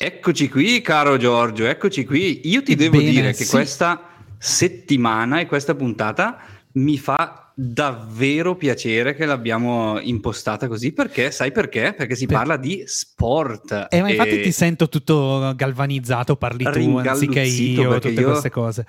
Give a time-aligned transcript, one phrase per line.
[0.00, 2.42] Eccoci qui, caro Giorgio, eccoci qui.
[2.44, 3.50] Io ti devo Bene, dire che sì.
[3.50, 4.00] questa
[4.38, 6.38] settimana e questa puntata
[6.74, 11.94] mi fa davvero piacere che l'abbiamo impostata così perché sai perché?
[11.96, 13.88] Perché si Per- parla di sport.
[13.90, 18.86] Eh, ma infatti ti sento tutto galvanizzato, parli tu anziché io, tutte io- queste cose.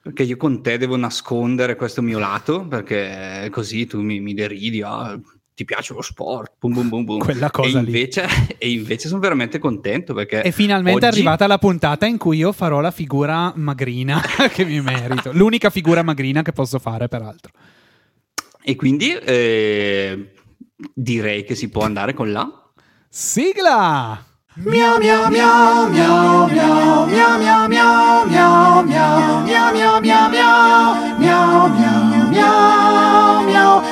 [0.00, 4.80] Perché io con te devo nascondere questo mio lato, perché così tu mi, mi deridi,
[4.82, 5.18] ah,
[5.54, 7.18] ti piace lo sport, bum bum bum bum.
[7.18, 7.88] Quella cosa e lì.
[7.88, 8.26] invece,
[8.58, 10.42] E invece sono veramente contento perché...
[10.42, 14.20] E finalmente è oggi- arrivata la puntata in cui io farò la figura magrina
[14.52, 15.30] che mi merito.
[15.32, 17.52] L'unica figura magrina che posso fare, peraltro.
[18.62, 20.32] E quindi eh,
[20.94, 22.48] direi che si può andare con la...
[23.08, 24.24] Sigla!
[24.54, 30.28] Miau miau miau miau miau miau miau miau miau miau miau miau miau
[31.18, 33.82] miau miau miau miau miau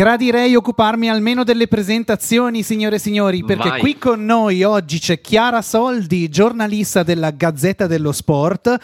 [0.00, 3.80] Gradirei occuparmi almeno delle presentazioni, signore e signori, perché Vai.
[3.80, 8.78] qui con noi oggi c'è Chiara Soldi, giornalista della Gazzetta dello Sport,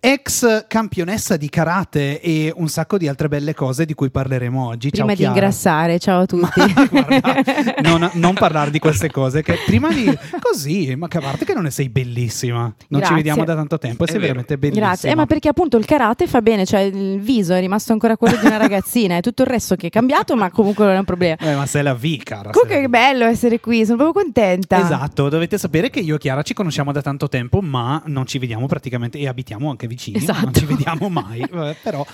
[0.00, 4.90] ex campionessa di karate e un sacco di altre belle cose di cui parleremo oggi.
[4.90, 5.34] Prima Ciao, di Chiara.
[5.34, 6.60] ingrassare, ciao a tutti.
[6.60, 7.34] Ma guarda,
[7.82, 10.08] non, non parlare di queste cose che prima di
[10.40, 12.60] così, ma che a parte che non ne sei bellissima.
[12.60, 13.16] Non ci Grazie.
[13.16, 14.26] vediamo da tanto tempo e sei vero.
[14.28, 14.86] veramente bellissima.
[14.86, 18.16] Grazie, eh, ma perché appunto il karate fa bene, cioè il viso è rimasto ancora
[18.16, 20.98] quello di una ragazzina, è tutto il resto che è cambiato, ma comunque non è
[20.98, 21.36] un problema.
[21.36, 22.50] Eh, ma sei la V, cara.
[22.50, 22.90] Comunque che V.
[22.90, 24.78] bello essere qui, sono proprio contenta.
[24.80, 28.38] Esatto, dovete sapere che io e Chiara ci conosciamo da tanto tempo, ma non ci
[28.38, 30.58] vediamo praticamente e abitiamo anche vicini, ma non Esatto.
[30.60, 31.44] ci vediamo mai.
[31.50, 32.04] Vabbè, però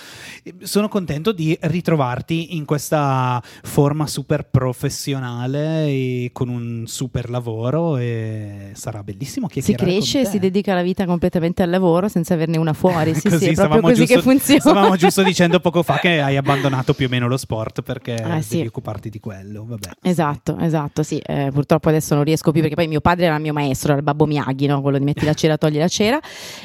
[0.43, 7.97] eh, sono contento di ritrovarti in questa forma super professionale e con un super lavoro
[7.97, 12.07] e sarà bellissimo Si chiacchierare con cresce e si dedica la vita completamente al lavoro
[12.07, 13.15] senza averne una fuori.
[13.27, 14.59] Sì, Così sì, è proprio così giusto- che funziona.
[14.59, 18.36] Stavamo giusto dicendo poco fa che hai abbandonato più o meno lo sport perché Ah,
[18.41, 18.55] sì.
[18.55, 19.65] devi occuparti di quello.
[19.65, 19.89] Vabbè.
[20.01, 23.41] Esatto, esatto, sì, eh, purtroppo adesso non riesco più perché poi mio padre era il
[23.41, 24.81] mio maestro, era il babbo Miyagi, no?
[24.81, 26.19] quello di metti la cera, togli la cera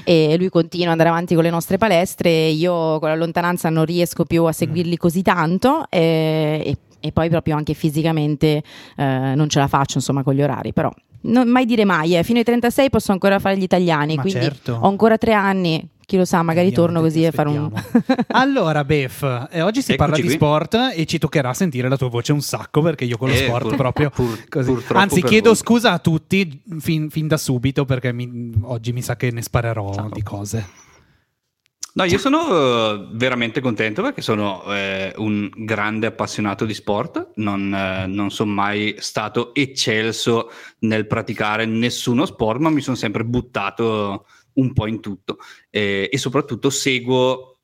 [0.05, 3.69] e lui continua ad andare avanti con le nostre palestre e io con la lontananza
[3.69, 8.62] non riesco più a seguirli così tanto eh, e, e poi proprio anche fisicamente
[8.96, 10.90] eh, non ce la faccio insomma con gli orari, però
[11.24, 14.40] non mai dire mai, eh, fino ai 36 posso ancora fare gli italiani, Ma quindi
[14.40, 14.78] certo.
[14.80, 17.70] ho ancora tre anni, chi lo sa, magari Vediamo, torno così a fare un...
[18.28, 20.30] allora, Bef, eh, oggi si Eccoci parla di qui.
[20.32, 23.38] sport e ci toccherà sentire la tua voce un sacco perché io con lo Eh,
[23.44, 24.72] sport pur- proprio pur- così.
[24.72, 25.56] purtroppo Anzi, chiedo voi.
[25.56, 29.94] scusa a tutti fin, fin da subito perché mi- oggi mi sa che ne sparerò
[29.94, 30.08] Ciao.
[30.12, 30.66] di cose.
[31.94, 37.75] No, io sono eh, veramente contento perché sono eh, un grande appassionato di sport, non,
[37.75, 40.50] eh, non sono mai stato eccelso
[40.81, 45.36] nel praticare nessuno sport, ma mi sono sempre buttato un po' in tutto
[45.69, 47.58] Eh, e soprattutto seguo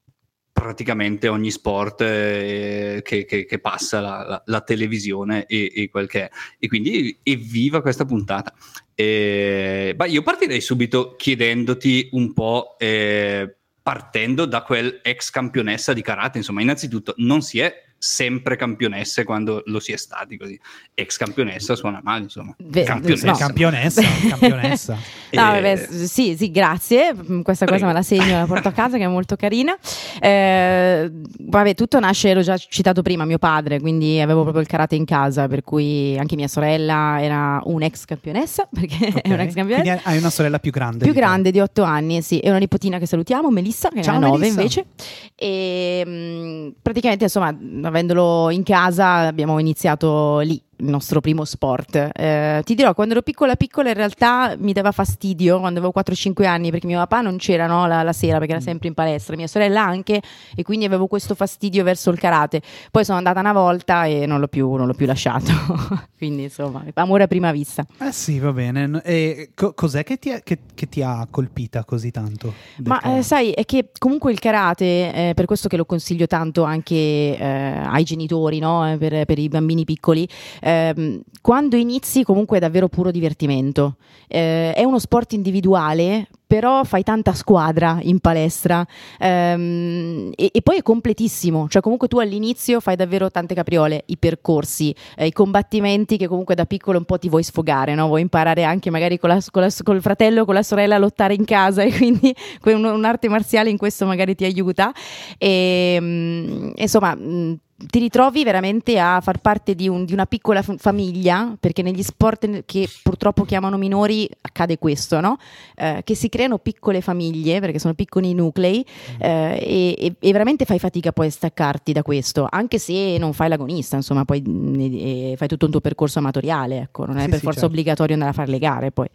[0.52, 6.06] praticamente ogni sport eh, che, che- che passa la, la- la televisione e, e quel
[6.06, 6.30] che è.
[6.58, 8.52] E quindi evviva questa puntata.
[8.94, 13.54] Eh, io partirei subito chiedendoti un po', eh,
[13.88, 19.62] partendo da quel ex campionessa di karate, insomma, innanzitutto non si è sempre campionesse quando
[19.66, 20.58] lo si è stati così.
[20.94, 22.54] Ex campionessa suona male, insomma.
[22.58, 23.26] Beh, campionessa.
[23.30, 23.36] no.
[23.36, 24.96] Campionessa, campionessa.
[25.30, 27.12] No, Eh, vabbè, s- sì, sì, grazie.
[27.12, 27.82] Mm, Questa Prego.
[27.82, 29.76] cosa me la segno la porto a casa, che è molto carina.
[30.20, 31.10] Eh,
[31.40, 35.04] vabbè, tutto nasce, l'ho già citato prima, mio padre, quindi avevo proprio il karate in
[35.04, 39.20] casa, per cui anche mia sorella era un'ex campionessa, perché Ok.
[39.20, 39.82] è un'ex campionessa.
[39.92, 40.98] Quindi hai una sorella più grande.
[40.98, 41.18] Più di te.
[41.20, 44.28] grande di otto anni, sì, e una nipotina che salutiamo, Melissa, che Ciao, ne ha
[44.28, 44.60] nove Melissa.
[44.60, 44.86] invece.
[45.34, 47.54] E mm, praticamente, insomma,
[47.88, 52.10] avendolo in casa, abbiamo iniziato lì il nostro primo sport.
[52.14, 56.44] Eh, ti dirò, quando ero piccola piccola in realtà mi dava fastidio quando avevo 4-5
[56.46, 59.36] anni perché mio papà non c'era no, la, la sera perché era sempre in palestra,
[59.36, 60.20] mia sorella anche
[60.54, 62.62] e quindi avevo questo fastidio verso il karate.
[62.90, 65.50] Poi sono andata una volta e non l'ho più, non l'ho più lasciato.
[66.16, 67.84] quindi insomma, amore a prima vista.
[68.00, 69.00] Eh sì, va bene.
[69.04, 72.52] E co- cos'è che ti, è- che- che ti ha colpita così tanto?
[72.84, 76.62] Ma eh, sai, è che comunque il karate, eh, per questo che lo consiglio tanto
[76.64, 78.90] anche eh, ai genitori, no?
[78.90, 80.28] Eh, per, per i bambini piccoli,
[80.68, 83.96] ehm, quando inizi comunque è davvero puro divertimento.
[84.28, 88.86] Eh, è uno sport individuale, però fai tanta squadra in palestra
[89.18, 94.16] ehm, e, e poi è completissimo, cioè comunque tu all'inizio fai davvero tante capriole, i
[94.16, 98.06] percorsi, eh, i combattimenti che comunque da piccolo un po' ti vuoi sfogare, no?
[98.06, 100.98] vuoi imparare anche magari con la, con la- col fratello o con la sorella a
[100.98, 102.34] lottare in casa e quindi
[102.64, 104.92] un- un'arte marziale in questo magari ti aiuta
[105.36, 110.62] e mm, insomma mm, ti ritrovi veramente a far parte di, un, di una piccola
[110.62, 115.38] f- famiglia, perché negli sport che purtroppo chiamano minori accade questo, no?
[115.76, 119.20] Eh, che si creano piccole famiglie, perché sono piccoli nuclei, Mm.
[119.22, 123.48] eh, e, e veramente fai fatica poi a staccarti da questo, anche se non fai
[123.48, 127.38] l'agonista, insomma, poi mh, fai tutto un tuo percorso amatoriale, ecco, non è Sì, per
[127.38, 127.74] sì, forza certo.
[127.74, 129.06] obbligatorio andare a fare le gare poi.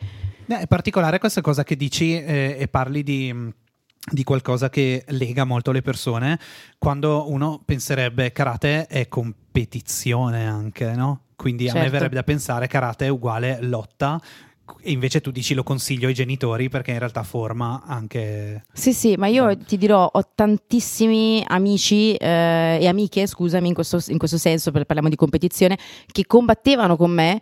[0.48, 3.34] Eh, È particolare questa cosa che dici eh, e parli di,
[4.12, 6.38] di qualcosa che lega molto le persone
[6.78, 11.22] quando uno penserebbe karate è competizione anche, no?
[11.36, 11.92] Quindi a me Certo.
[11.94, 14.22] verrebbe da pensare karate è uguale lotta
[14.82, 18.64] e invece tu dici lo consiglio ai genitori perché in realtà forma anche...
[18.72, 24.02] Sì, sì, ma io ti dirò, ho tantissimi amici eh, e amiche, scusami, in questo,
[24.08, 25.78] in questo senso, perché parliamo di competizione,
[26.10, 27.42] che combattevano con me,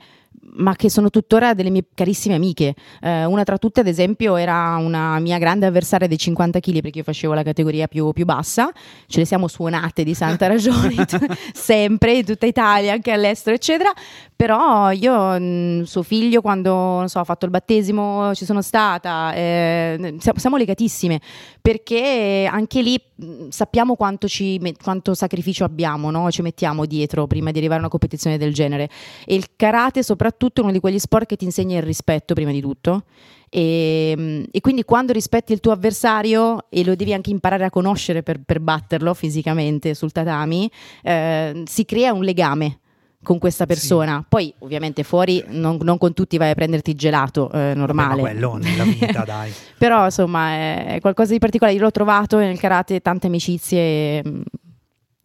[0.56, 2.74] ma che sono tuttora delle mie carissime amiche.
[3.01, 7.00] Eh, una tra tutte, ad esempio, era una mia grande avversaria dei 50 kg, perché
[7.00, 8.71] io facevo la categoria più, più bassa,
[9.07, 11.06] ce le siamo suonate di santa ragione,
[11.53, 13.92] sempre, in tutta Italia, anche all'estero, eccetera.
[14.36, 19.33] Però io, mh, suo figlio, quando non so, ha fatto il battesimo, ci sono stata,
[19.33, 21.19] eh, siamo, siamo legatissime
[21.62, 26.31] perché anche lì mh, sappiamo quanto, ci, quanto sacrificio abbiamo, no?
[26.31, 28.89] ci mettiamo dietro prima di arrivare a una competizione del genere.
[29.25, 32.52] E il karate, soprattutto, è uno di quegli sport che ti insegna il rispetto prima
[32.52, 33.04] di tutto.
[33.50, 37.70] E, mh, e quindi quando rispetti il tuo avversario e lo devi anche imparare a
[37.70, 40.72] conoscere per, per batterlo fisicamente sul tatami,
[41.04, 42.80] eh, si crea un legame
[43.24, 44.26] con questa persona.
[44.28, 48.22] Poi, ovviamente, fuori non, non con tutti vai a prenderti gelato, eh, Vabbè, ma normale.
[48.22, 49.52] quello nella vita, dai.
[49.78, 51.78] Però, insomma, è, è qualcosa di particolare.
[51.78, 54.24] Io l'ho trovato nel karate, tante amicizie.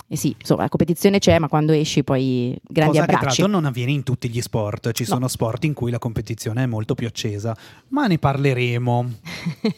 [0.08, 3.12] E, mm, e sì, insomma, la competizione c'è, ma quando esci poi grandi Cosa che
[3.12, 3.40] tra abbracci.
[3.42, 5.08] l'altro non avviene in tutti gli sport, ci No.
[5.08, 7.56] sono sport in cui la competizione è molto più accesa,
[7.88, 9.10] ma ne parleremo.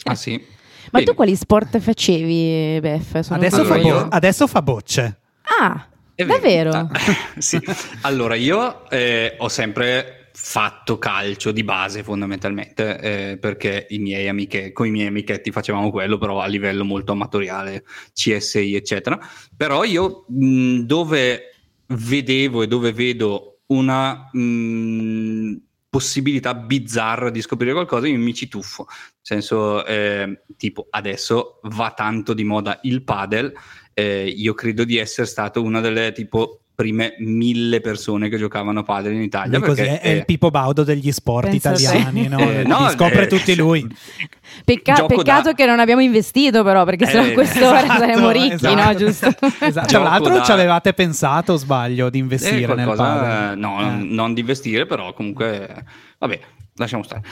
[0.05, 0.33] Ah sì.
[0.91, 1.05] Ma Bene.
[1.05, 3.19] tu quali sport facevi, Bef?
[3.21, 5.19] Sono Adesso fa, Allora, bo- io- adesso fa bocce.
[5.61, 6.39] Ah, È vero.
[6.41, 6.71] davvero?
[6.71, 6.89] Ah,
[7.37, 7.61] sì.
[8.03, 14.73] Allora, io eh, ho sempre fatto calcio di base fondamentalmente eh, perché i miei amiche,
[14.73, 19.19] con i miei amichetti facevamo quello però a livello molto amatoriale CSI eccetera.
[19.57, 21.55] Però io mh, dove
[21.87, 25.57] vedevo e dove vedo una mh,
[25.91, 28.87] possibilità bizzarra di scoprire qualcosa io mi ci tuffo.
[28.89, 33.53] Nel senso eh, tipo adesso va tanto di moda il padel
[33.93, 38.83] eh, io credo di essere stato una delle tipo prime mille persone che giocavano a
[38.85, 39.59] padel in Italia.
[39.59, 42.39] Così è, è il Pippo Baudo degli sport italiani, no?
[42.49, 43.85] eh, Li no, scopre eh, tutti lui.
[44.65, 48.53] Pecca- peccato da- che non abbiamo investito, però, perché Eh, a quest'ora Esatto, saremmo ricchi,
[48.55, 48.75] esatto.
[48.77, 48.95] no?
[48.95, 49.27] Giusto?
[49.59, 49.87] Esatto.
[49.89, 53.59] Tra l'altro da- ci avevate pensato, sbaglio, di eh, investire nel qualcosa, padel.
[53.59, 53.85] no, Eh.
[53.85, 55.85] non- non di investire, però comunque,
[56.19, 56.41] vabbè,
[56.77, 57.23] lasciamo stare.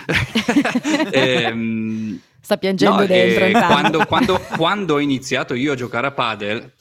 [1.13, 3.45] Ehm, Sta piangendo No, dentro.
[3.45, 6.73] eh, quando, quando- quando ho iniziato io a giocare a padel,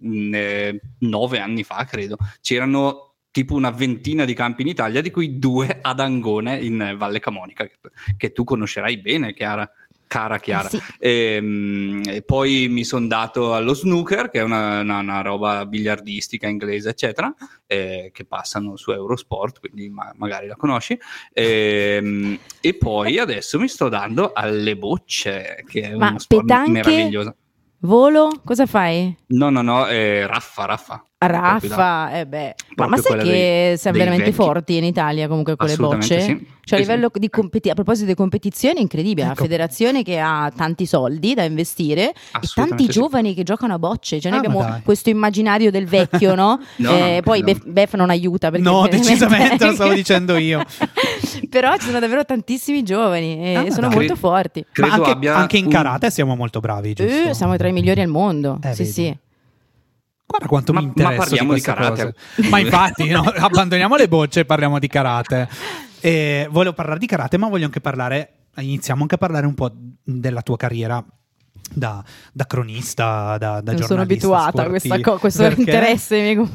[0.00, 5.10] mh, eh, nove anni fa credo, c'erano tipo una ventina di campi in Italia, di
[5.10, 7.76] cui due ad Angone in Valle Camonica, che,
[8.16, 9.70] che tu conoscerai bene, Chiara.
[10.10, 10.68] Cara Chiara.
[10.68, 10.80] Sì.
[10.98, 16.48] Ehm, E, poi mi sono dato allo snooker, che è una, una- una roba biliardistica
[16.48, 17.32] inglese, eccetera,
[17.68, 20.98] eh, che passano su Eurosport, quindi ma- magari la conosci.
[21.32, 26.70] Ehm, e poi adesso mi sto dando alle bocce, che è Ma uno sport petanche?
[26.72, 27.36] meraviglioso.
[27.82, 28.28] Volo?
[28.44, 29.16] Cosa fai?
[29.30, 31.09] No, no, no, eh, Raffa, Raffa.
[31.22, 32.54] Raffa, eh beh.
[32.76, 34.42] Ma, ma sai che dei- siamo dei veramente vecchi.
[34.42, 36.20] forti in Italia comunque con le bocce?
[36.20, 36.46] sì.
[36.70, 39.42] Cioè a livello di competi- a proposito di competizioni è incredibile, la Ecco.
[39.42, 42.90] federazione che ha tanti soldi da investire e tanti sì.
[42.90, 44.82] giovani che giocano a bocce, cioè noi Ah, ma abbiamo dai.
[44.82, 46.60] questo immaginario del vecchio, no?
[46.76, 47.44] No, Eh, no, poi no.
[47.46, 50.62] Bef, Bef non aiuta perché No, decisamente, lo stavo dicendo io.
[51.50, 53.96] Però ci sono davvero tantissimi giovani e Ah, ma sono dai.
[53.96, 54.60] molto forti.
[54.60, 57.28] Ma Credo anche, abbia anche in un- karate siamo molto bravi, giusto?
[57.30, 58.58] Eh, siamo tra i migliori al mondo.
[58.62, 58.92] Eh, sì, vedi.
[58.92, 59.16] sì.
[60.40, 62.14] Guarda quanto Ma- mi ma interessa parliamo di queste karate.
[62.50, 65.48] Ma infatti, no, abbandoniamo le bocce e parliamo di karate.
[66.00, 69.70] E volevo parlare di karate, ma voglio anche parlare, iniziamo anche a parlare un po'
[70.02, 71.04] della tua carriera
[71.72, 75.12] da, da cronista, da, da Non sono abituata a questa sportivo.
[75.12, 76.48] co- questo Perché- interesse no,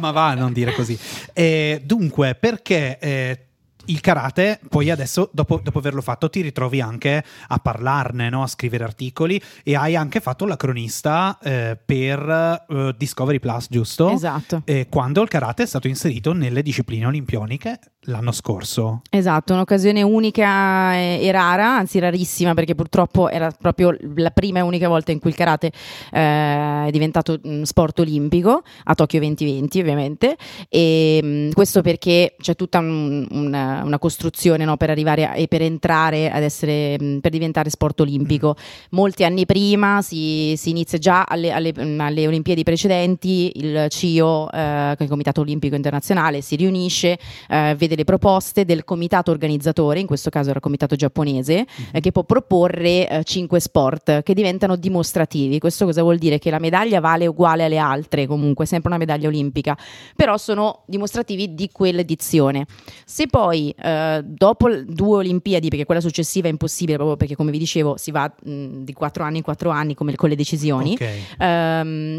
[0.00, 0.98] ma va, non dire così.
[1.32, 3.46] Eh, dunque, perché eh,
[3.86, 8.42] il karate, poi adesso, dopo, dopo averlo fatto, ti ritrovi anche a parlarne, no?
[8.42, 14.10] a scrivere articoli e hai anche fatto la cronista eh, per eh, Discovery Plus, giusto?
[14.10, 14.62] Esatto.
[14.64, 19.02] Eh, quando il karate è stato inserito nelle discipline olimpioniche l'anno scorso.
[19.10, 24.88] Esatto, un'occasione unica e, rara, anzi rarissima perché purtroppo era proprio la prima e unica
[24.88, 25.70] volta in cui il karate
[26.10, 30.36] eh, è diventato sport olimpico, a Tokyo 2020 ovviamente,
[30.68, 35.48] e mm, questo perché c'è tutta un- un- una costruzione no, per arrivare a, e
[35.48, 38.56] per entrare ad essere, mh, per diventare sport olimpico.
[38.90, 44.96] Molti anni prima si, si inizia già alle, alle, alle Olimpiadi precedenti, il CIO, eh,
[44.98, 50.30] il Comitato Olimpico Internazionale, si riunisce, eh, vede le proposte del comitato organizzatore, in questo
[50.30, 55.58] caso era il comitato giapponese, eh, che può proporre eh, cinque sport che diventano dimostrativi.
[55.58, 56.38] Questo cosa vuol dire?
[56.38, 59.76] Che la medaglia vale uguale alle altre, comunque, sempre una medaglia olimpica,
[60.16, 62.66] però sono dimostrativi di quell'edizione.
[63.04, 67.58] Se poi eh, dopo due Olimpiadi, perché quella successiva è impossibile, proprio perché come vi
[67.58, 71.08] dicevo si va mh, di quattro anni in quattro anni come con le decisioni, Ok.
[71.38, 72.18] ehm,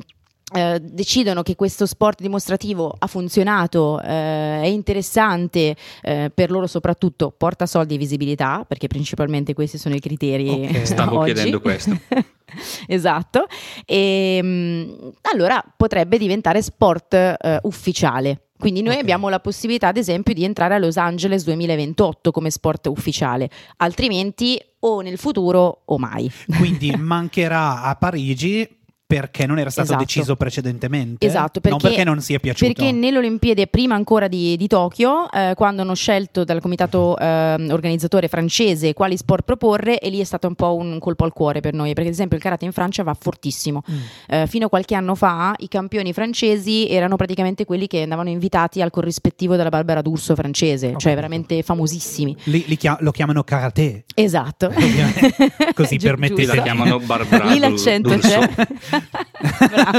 [0.56, 7.34] eh, decidono che questo sport dimostrativo ha funzionato, eh, è interessante eh, per loro soprattutto,
[7.36, 10.84] porta soldi e visibilità, perché principalmente questi sono i criteri Ok.
[10.86, 11.34] Stavo oggi.
[11.34, 11.98] chiedendo questo.
[12.88, 13.48] esatto,
[13.86, 18.50] e mh, allora potrebbe diventare sport eh, ufficiale.
[18.64, 19.02] Quindi noi Ok.
[19.02, 24.58] abbiamo la possibilità, ad esempio, di entrare a Los Angeles 2028 come sport ufficiale, altrimenti
[24.80, 26.32] o nel futuro o mai.
[26.58, 28.66] Quindi mancherà a Parigi
[29.14, 30.04] perché non era stato Esatto.
[30.04, 31.24] deciso precedentemente.
[31.26, 32.74] Esatto, non perché- perché non sia piaciuto.
[32.74, 37.68] Perché nelle Olimpiadi, prima ancora di, di Tokyo, eh, quando hanno scelto dal comitato ehm,
[37.70, 41.60] organizzatore francese quali sport proporre, e lì è stato un po' un colpo al cuore
[41.60, 43.84] per noi, perché ad esempio il karate in Francia va fortissimo.
[43.90, 43.98] Mm.
[44.30, 48.82] Eh, fino a qualche anno fa i campioni francesi erano praticamente quelli che andavano invitati
[48.82, 52.36] al corrispettivo della Barbara D'Urso francese, Ho cioè veramente famosissimi.
[52.46, 54.06] Li- li chia- lo chiamano karate.
[54.16, 54.68] Esatto.
[54.76, 55.36] Ovviamente.
[55.76, 56.56] Così permettete- giusto.
[56.56, 58.40] la chiamano Barbara Lì Dur- l'accento D'Urso.
[58.40, 58.68] c'è.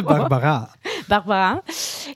[0.02, 0.70] Barbara.
[1.06, 1.62] Barbara.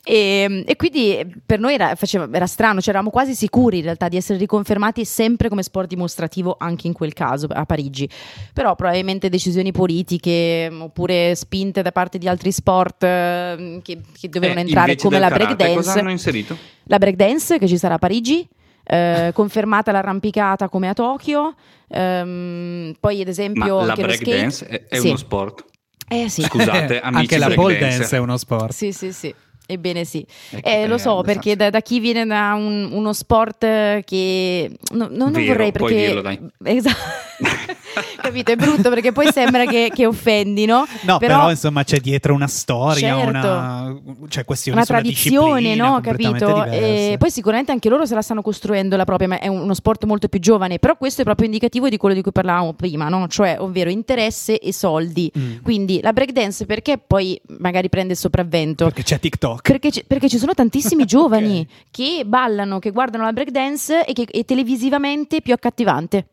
[0.05, 4.09] E, e quindi per noi era, faceva- era strano, cioè eravamo quasi sicuri in realtà
[4.09, 8.09] di essere riconfermati sempre come sport dimostrativo anche in quel caso a Parigi.
[8.53, 14.29] Però probabilmente decisioni politiche mh, oppure spinte da parte di altri sport eh, che, che
[14.29, 15.99] dovevano Eh, entrare come la karate, Cosa breakdance.
[15.99, 16.57] hanno inserito?
[16.85, 18.49] La breakdance che ci sarà a Parigi.
[18.85, 21.55] eh, confermata l'arrampicata come a Tokyo,
[21.89, 24.25] ehm, poi ad esempio Ma la anche lo skate.
[24.25, 25.09] breakdance è, è Sì.
[25.09, 25.65] uno sport.
[26.09, 26.43] Eh sì.
[26.43, 27.99] Scusate, amici Anche la pole breakdancer.
[28.01, 28.73] dance è uno sport.
[28.73, 29.35] Sì, sì, sì.
[29.71, 30.25] Ebbene sì.
[30.51, 34.71] Ecco, Eh, lo so, perché da, da chi viene da un- uno sport eh, che...
[34.93, 36.07] no- no- non Vero, vorrei puoi perché...
[36.07, 36.41] dirlo, dai.
[36.65, 36.97] Esatto.
[38.21, 38.53] Capito?
[38.53, 40.87] È brutto perché poi sembra che, che offendi, no?
[41.03, 43.29] No, però, insomma c'è dietro una storia, Certo.
[43.29, 43.97] una
[44.29, 46.01] cioè, una tradizione, no?
[46.01, 46.65] Capito?
[46.65, 50.05] E poi sicuramente anche loro se la stanno costruendo la propria, ma è uno sport
[50.05, 53.27] molto più giovane, però questo è proprio indicativo di quello di cui parlavamo prima, no?
[53.29, 55.31] Cioè, ovvero interesse e soldi.
[55.37, 55.57] Mm.
[55.63, 58.85] Quindi la breakdance perché poi magari prende il sopravvento?
[58.85, 59.63] Perché c'è TikTok.
[59.63, 64.25] Perché ci, perché ci sono tantissimi giovani che ballano, che guardano la breakdance e che
[64.25, 66.27] è televisivamente più accattivante.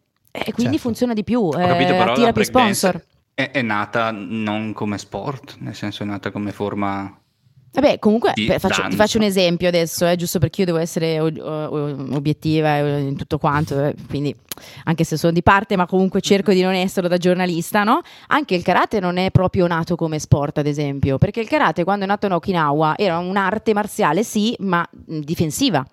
[0.43, 0.77] E quindi Certo.
[0.79, 3.03] funziona di più, Ho capito, eh, però attira più sponsor.
[3.33, 7.19] È, è nata non come sport, nel senso è nata come forma...
[7.75, 10.77] Vabbè, comunque di beh, faccio- ti faccio un esempio adesso, eh, giusto perché io devo
[10.77, 14.33] essere o- o- obiettiva eh, in tutto quanto, eh, quindi
[14.85, 17.99] anche se sono di parte, ma comunque cerco di non esserlo da giornalista, no?
[18.27, 22.05] Anche il karate non è proprio nato come sport, ad esempio, perché il karate quando
[22.05, 25.85] è nato in Okinawa era un'arte marziale, sì, ma difensiva.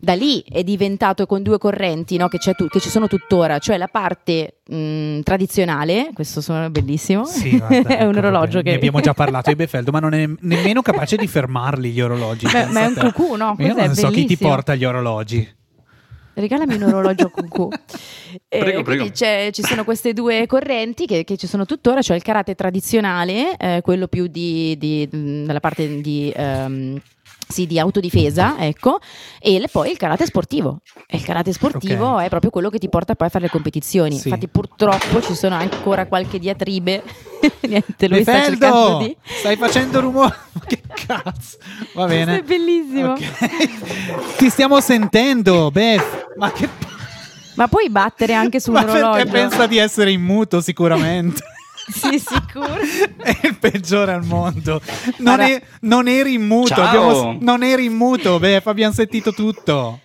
[0.00, 3.58] Da lì è diventato con due correnti no, che, c'è tu- che ci sono tuttora,
[3.58, 8.70] cioè la parte mh, tradizionale, questo suona bellissimo, Sì, guarda, è un ecco, orologio che...
[8.70, 12.46] Ne abbiamo già parlato di Befeldo, ma non è nemmeno capace di fermarli gli orologi.
[12.46, 13.56] Ma- ma è un cucù, no?
[13.58, 14.48] Io non so chi ti Bellissimo.
[14.50, 15.56] porta gli orologi.
[16.34, 17.74] Regalami un orologio con Q.
[18.46, 19.10] Eh, Prego, prego.
[19.10, 23.56] c'è- ci sono queste due correnti che, che ci sono tuttora, cioè il karate tradizionale,
[23.56, 27.00] eh, quello più di, di- mh, della parte di, ehm,
[27.48, 28.98] sì, di autodifesa, ecco,
[29.40, 30.80] e le- poi il karate sportivo.
[31.06, 32.22] E il karate sportivo Ok.
[32.24, 34.16] è proprio quello che ti porta poi a fare le competizioni.
[34.18, 34.28] Sì.
[34.28, 37.02] Infatti purtroppo ci sono ancora qualche diatribe.
[37.66, 39.16] Niente, lui sta Befeldo, cercando di...
[39.24, 40.36] stai facendo rumore.
[40.68, 41.56] Che cazzo?
[41.94, 42.24] Va bene.
[42.38, 43.12] Questo è bellissimo.
[43.12, 44.36] Ok.
[44.36, 46.26] Ti stiamo sentendo, Bef.
[46.36, 46.68] Ma che
[47.54, 51.40] Ma puoi battere anche su un Ma perché pensa di essere in muto sicuramente.
[51.90, 52.76] Sì, sicuro.
[53.16, 54.80] È il peggiore al mondo.
[55.18, 56.74] Non, Guarda- è- non eri in muto.
[56.74, 56.84] Ciao.
[56.86, 58.66] abbiamo- non eri in muto, Bef.
[58.66, 60.00] Abbiamo sentito tutto.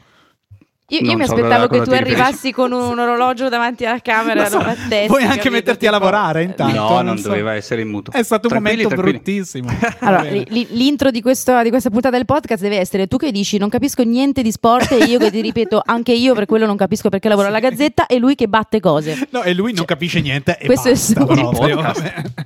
[0.93, 4.43] Io, io mi so aspettavo che tu arrivassi con un orologio davanti alla camera.
[4.43, 6.75] Lo so, battessi, puoi anche metterti a Tipo- lavorare intanto.
[6.75, 7.29] no, non non so.
[7.29, 8.12] doveva essere in muto.
[8.12, 9.12] È stato un momento tranquilli.
[9.13, 9.69] bruttissimo.
[10.00, 13.69] Allora, l'intro di, questo- di questa puntata del podcast deve essere tu che dici non
[13.69, 17.09] capisco niente di sport e io che ti ripeto anche io per quello non capisco
[17.09, 19.27] perché lavoro alla Gazzetta e lui che batte cose.
[19.31, 21.93] No, e lui non capisce niente e questo è basta il suo proprio.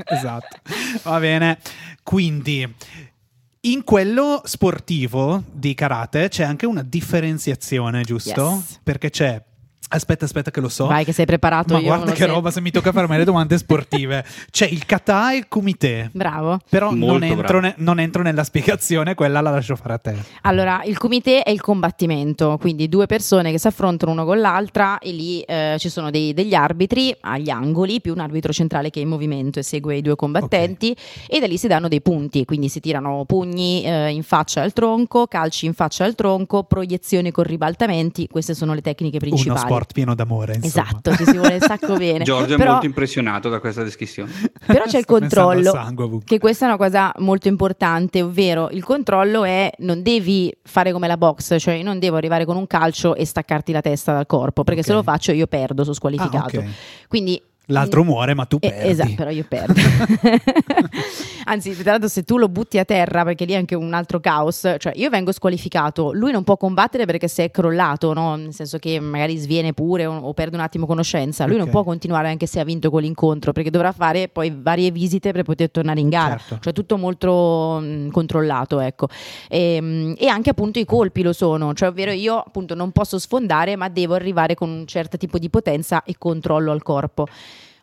[0.05, 0.57] esatto.
[1.03, 1.57] Va bene.
[2.03, 2.67] Quindi
[3.61, 8.63] in quello sportivo di karate c'è anche una differenziazione, giusto?
[8.65, 8.79] Yes.
[8.83, 9.43] Perché c'è
[9.89, 10.87] Aspetta, aspetta che lo so.
[10.87, 11.73] Vai che sei preparato.
[11.73, 14.25] Ma io guarda che roba se mi tocca farmi le domande sportive.
[14.51, 16.09] C'è il kata e il kumite.
[16.13, 16.59] Bravo.
[16.69, 17.59] Però non entro, bravo.
[17.59, 20.15] ne- non entro nella spiegazione, quella la lascio fare a te.
[20.41, 24.99] Allora, il comité è il combattimento, quindi due persone che si affrontano uno con l'altra
[24.99, 28.99] e lì eh, ci sono dei- degli arbitri agli angoli, più un arbitro centrale che
[28.99, 30.95] è in movimento e segue i due combattenti
[31.27, 34.73] e da lì si danno dei punti, quindi si tirano pugni eh, in faccia al
[34.73, 39.76] tronco, calci in faccia al tronco, proiezioni con ribaltamenti, queste sono le tecniche principali.
[39.77, 40.85] Sport pieno d'amore, insomma.
[40.87, 42.23] Esatto, ci si vuole un sacco bene.
[42.23, 44.31] Giorgio è Però- molto impressionato da questa descrizione.
[44.65, 49.71] però c'è il controllo, che questa è una cosa molto importante, ovvero il controllo è
[49.79, 53.25] non devi fare come la box, cioè io non devo arrivare con un calcio e
[53.25, 54.97] staccarti la testa dal corpo, perché se Ok.
[54.97, 56.57] lo faccio io perdo, sono Ah, squalificato.
[56.57, 56.65] ok.
[57.07, 58.89] Quindi L'altro muore, ma tu eh, perdi.
[58.89, 59.73] esatto, però io perdo.
[61.45, 64.19] Anzi, tra l'altro, se tu lo butti a terra, perché lì è anche un altro
[64.19, 68.35] caos, cioè io vengo squalificato, lui non può combattere perché si è crollato, no?
[68.35, 71.45] nel senso che magari sviene pure o, o perde un attimo conoscenza.
[71.45, 71.71] Lui non Ok.
[71.71, 75.69] può continuare anche se ha vinto quell'incontro, perché dovrà fare poi varie visite per poter
[75.71, 76.37] tornare in gara.
[76.37, 76.59] Certo.
[76.61, 79.07] Cioè tutto molto mh, controllato, ecco.
[79.49, 83.19] E, mh, e anche appunto i colpi lo sono, cioè ovvero io appunto non posso
[83.19, 87.27] sfondare, ma devo arrivare con un certo tipo di potenza e controllo al corpo.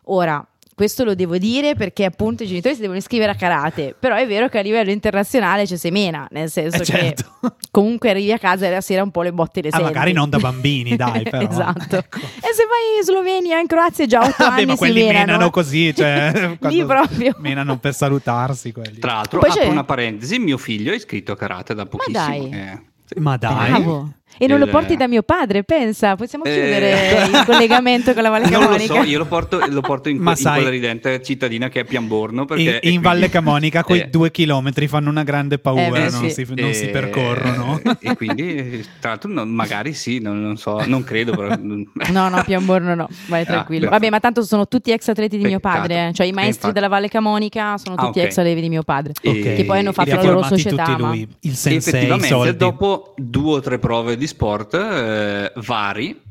[0.05, 0.45] Ora,
[0.75, 4.27] questo lo devo dire perché appunto i genitori si devono iscrivere a karate, però è
[4.27, 7.31] vero che a livello internazionale ci semena, nel senso Eh, che certo.
[7.71, 9.85] comunque arrivi a casa e la sera un po' le botte le Ah, senti.
[9.85, 11.47] magari non da bambini, dai, però.
[11.49, 11.95] esatto.
[11.95, 12.17] Ecco.
[12.19, 15.25] E se vai in Slovenia, in Croazia, già 8 Vabbè, anni ma si quelli menano.
[15.25, 17.35] menano così, cioè, Lì proprio.
[17.39, 18.99] menano per salutarsi quelli.
[18.99, 22.27] Tra l'altro, Poi apro c'è- una parentesi, mio figlio è iscritto a karate da pochissimo.
[22.27, 22.49] dai.
[22.51, 22.81] eh.
[23.17, 23.69] Ma dai.
[23.69, 24.11] Bravo.
[24.37, 26.51] E non lo porti da mio padre, pensa, possiamo Eh.
[26.51, 28.93] chiudere il collegamento con la Valle Non lo Camonica.
[28.95, 32.41] so, io lo porto, lo porto in, in sai- quella ridente cittadina che è Piamborno.
[32.41, 36.29] In, Perché, in Valle Camonica quei eh, due chilometri fanno una grande paura, Eh, non,
[36.29, 36.45] sì.
[36.45, 37.81] si, non si percorrono.
[37.99, 41.33] E quindi, tra l'altro, non- magari sì, non, non so, non credo.
[41.35, 43.81] Però, No, no, Piamborno no, vai Ah, tranquillo.
[43.89, 43.89] perfetto.
[43.89, 46.13] Vabbè, ma tanto sono tutti ex atleti di mio padre, eh.
[46.13, 46.73] cioè i maestri infatti.
[46.73, 48.25] della Valle Camonica sono Ah, tutti ok.
[48.25, 49.13] ex allievi di mio padre.
[49.21, 50.83] E- Che poi hanno fatto la loro società.
[50.83, 52.57] tutti ma- lui, il sensei, effettivamente, soldi.
[52.57, 56.21] dopo due o tre prove di sport eh, vari,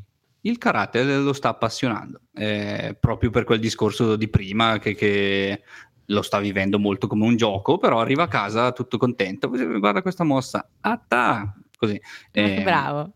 [0.41, 2.21] il karate lo sta appassionando.
[2.33, 5.61] Eh, proprio per quel discorso di prima che, che
[6.05, 9.49] lo sta vivendo molto come un gioco, però arriva a casa tutto contento.
[9.49, 11.55] Guarda questa mossa, atta!
[11.77, 11.99] Così.
[12.31, 13.11] Eh, Bravo.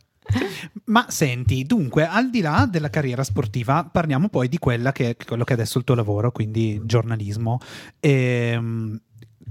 [0.85, 5.15] Ma senti, dunque, al di là della carriera sportiva, parliamo poi di quella che è
[5.15, 7.59] quello che è adesso il tuo lavoro, quindi giornalismo.
[7.99, 8.99] Ehm,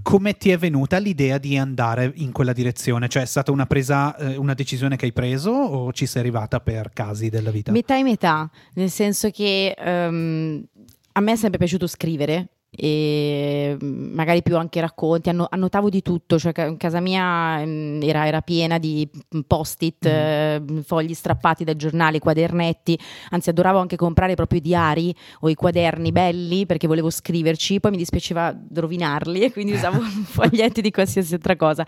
[0.03, 3.09] come ti è venuta l'idea di andare in quella direzione?
[3.09, 6.61] Cioè, è stata una presa, eh, una decisione che hai preso o ci sei arrivata
[6.61, 7.73] per casi della vita?
[7.73, 10.65] Metà e metà, nel senso che ehm,
[11.13, 16.03] a me è sempre piaciuto scrivere e mm, magari più anche racconti, anno- annotavo di
[16.03, 20.11] tutto, cioè ca- casa mia mm, era, era piena di mm, post-it, Mm.
[20.11, 22.99] eh, fogli strappati da giornali, quadernetti,
[23.31, 27.91] anzi adoravo anche comprare proprio i diari o i quaderni belli perché volevo scriverci, poi
[27.93, 31.87] mi dispiaceva rovinarli e quindi usavo foglietti di qualsiasi altra cosa.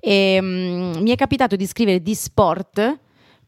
[0.00, 2.98] E, mm, mi è capitato di scrivere di sport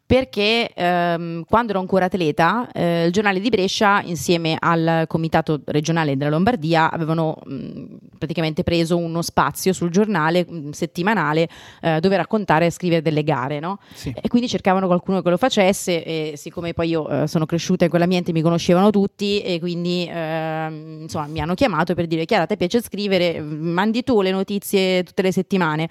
[0.09, 6.17] perché ehm, quando ero ancora atleta, eh, il giornale di Brescia, insieme al comitato regionale
[6.17, 7.83] della Lombardia, avevano mh,
[8.17, 11.47] praticamente preso uno spazio sul giornale mh, settimanale
[11.79, 13.77] eh, dove raccontare e scrivere delle gare, no?
[13.93, 14.11] Sì.
[14.19, 17.91] E quindi cercavano qualcuno che lo facesse e siccome poi io eh, sono cresciuta in
[17.91, 22.57] quell'ambiente mi conoscevano tutti e quindi ehm, insomma mi hanno chiamato per dire Chiara, te
[22.57, 25.87] piace scrivere, mandi tu le notizie tutte le settimane.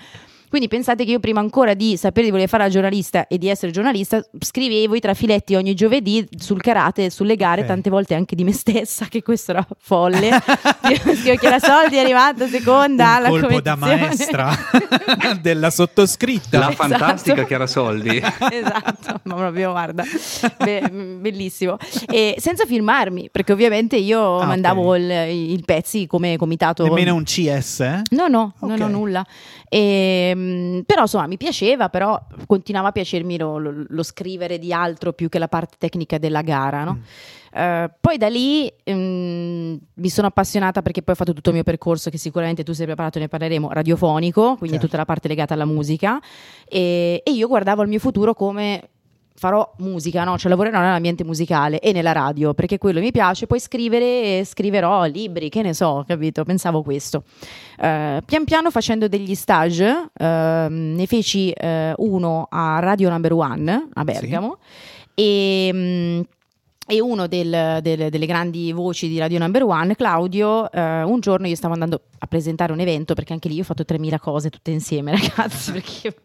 [0.48, 3.48] Quindi pensate che io prima ancora di sapere di voler fare la giornalista e di
[3.48, 7.66] essere giornalista, scrivevo i trafiletti ogni giovedì sul karate e sulle gare, Ok.
[7.66, 10.30] tante volte anche di me stessa, che questo era folle.
[11.18, 14.50] Scrivo che la soldi è arrivata seconda un alla colpo da maestra
[15.40, 16.58] della sottoscritta.
[16.58, 16.88] La Esatto.
[16.88, 18.16] fantastica Chiara Soldi.
[18.50, 20.04] esatto, ma proprio guarda,
[20.58, 20.88] be-
[21.20, 21.76] bellissimo.
[22.10, 24.98] E senza filmarmi, perché ovviamente io Ah, mandavo ok.
[24.98, 25.10] il,
[25.52, 26.84] il pezzi come comitato.
[26.84, 27.80] Nemmeno un CS?
[27.80, 28.02] eh?
[28.10, 28.68] No, no, Ok.
[28.70, 29.26] non ho nulla.
[30.38, 35.12] Ehm, però insomma mi piaceva, però continuava a piacermi lo, lo- lo scrivere di altro
[35.12, 36.94] più che la parte tecnica della gara, no?
[36.98, 37.02] Mm.
[37.50, 41.64] Eh, poi da lì ehm, mi sono appassionata perché poi ho fatto tutto il mio
[41.64, 44.84] percorso che sicuramente tu sei preparato, ne parleremo, radiofonico, quindi Certo.
[44.86, 46.20] tutta la parte legata alla musica
[46.66, 48.90] e, e io guardavo il mio futuro come
[49.38, 50.36] farò musica, no?
[50.36, 54.04] cioè lavorerò nell'ambiente musicale e nella radio perché quello mi piace, poi scrivere
[54.40, 56.42] e scriverò libri, che ne so, capito?
[56.44, 57.22] Pensavo questo.
[57.80, 63.88] Eh, pian piano facendo degli stage, ehm, ne feci eh, uno a Radio Number One
[63.92, 64.58] a Bergamo
[65.14, 66.20] e, mm,
[66.90, 71.46] e uno del, del, delle grandi voci di Radio Number One, Claudio, eh, un giorno
[71.46, 74.48] io stavo andando a presentare un evento perché anche lì io ho fatto 3000 cose
[74.48, 76.16] tutte insieme, ragazzi, perché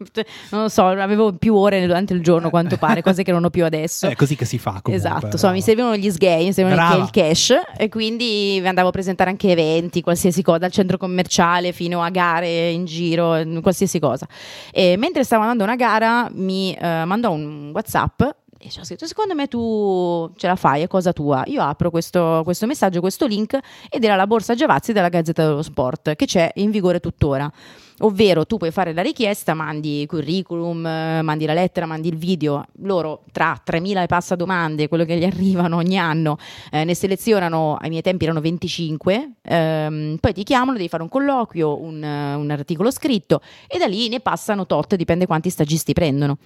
[0.50, 3.50] non lo so, avevo più ore durante il giorno, quanto pare, cose che non ho
[3.50, 4.08] più adesso.
[4.08, 4.94] È così che si fa comunque.
[4.94, 9.28] Esatto, insomma, mi servivano gli sgay, mi servivano il cash e quindi andavo a presentare
[9.28, 14.26] anche eventi, qualsiasi cosa, dal centro commerciale fino a gare in giro, qualsiasi cosa.
[14.72, 18.22] E mentre stavo andando a una gara mi eh, mandò un WhatsApp
[18.64, 21.42] e ho scritto, secondo me tu ce la fai, è cosa tua.
[21.48, 23.58] Io apro questo, questo messaggio, questo link
[23.90, 27.52] ed era la borsa Giavazzi della Gazzetta dello Sport, che c'è in vigore tuttora.
[28.00, 33.22] Ovvero tu puoi fare la richiesta, mandi curriculum, mandi la lettera, mandi il video, loro
[33.30, 36.36] tra 3.000 e passa domande, quello che gli arrivano ogni anno,
[36.72, 41.08] eh, ne selezionano, ai miei tempi erano 25, ehm, poi ti chiamano, devi fare un
[41.08, 46.38] colloquio, un, un articolo scritto e da lì ne passano tot, dipende quanti stagisti prendono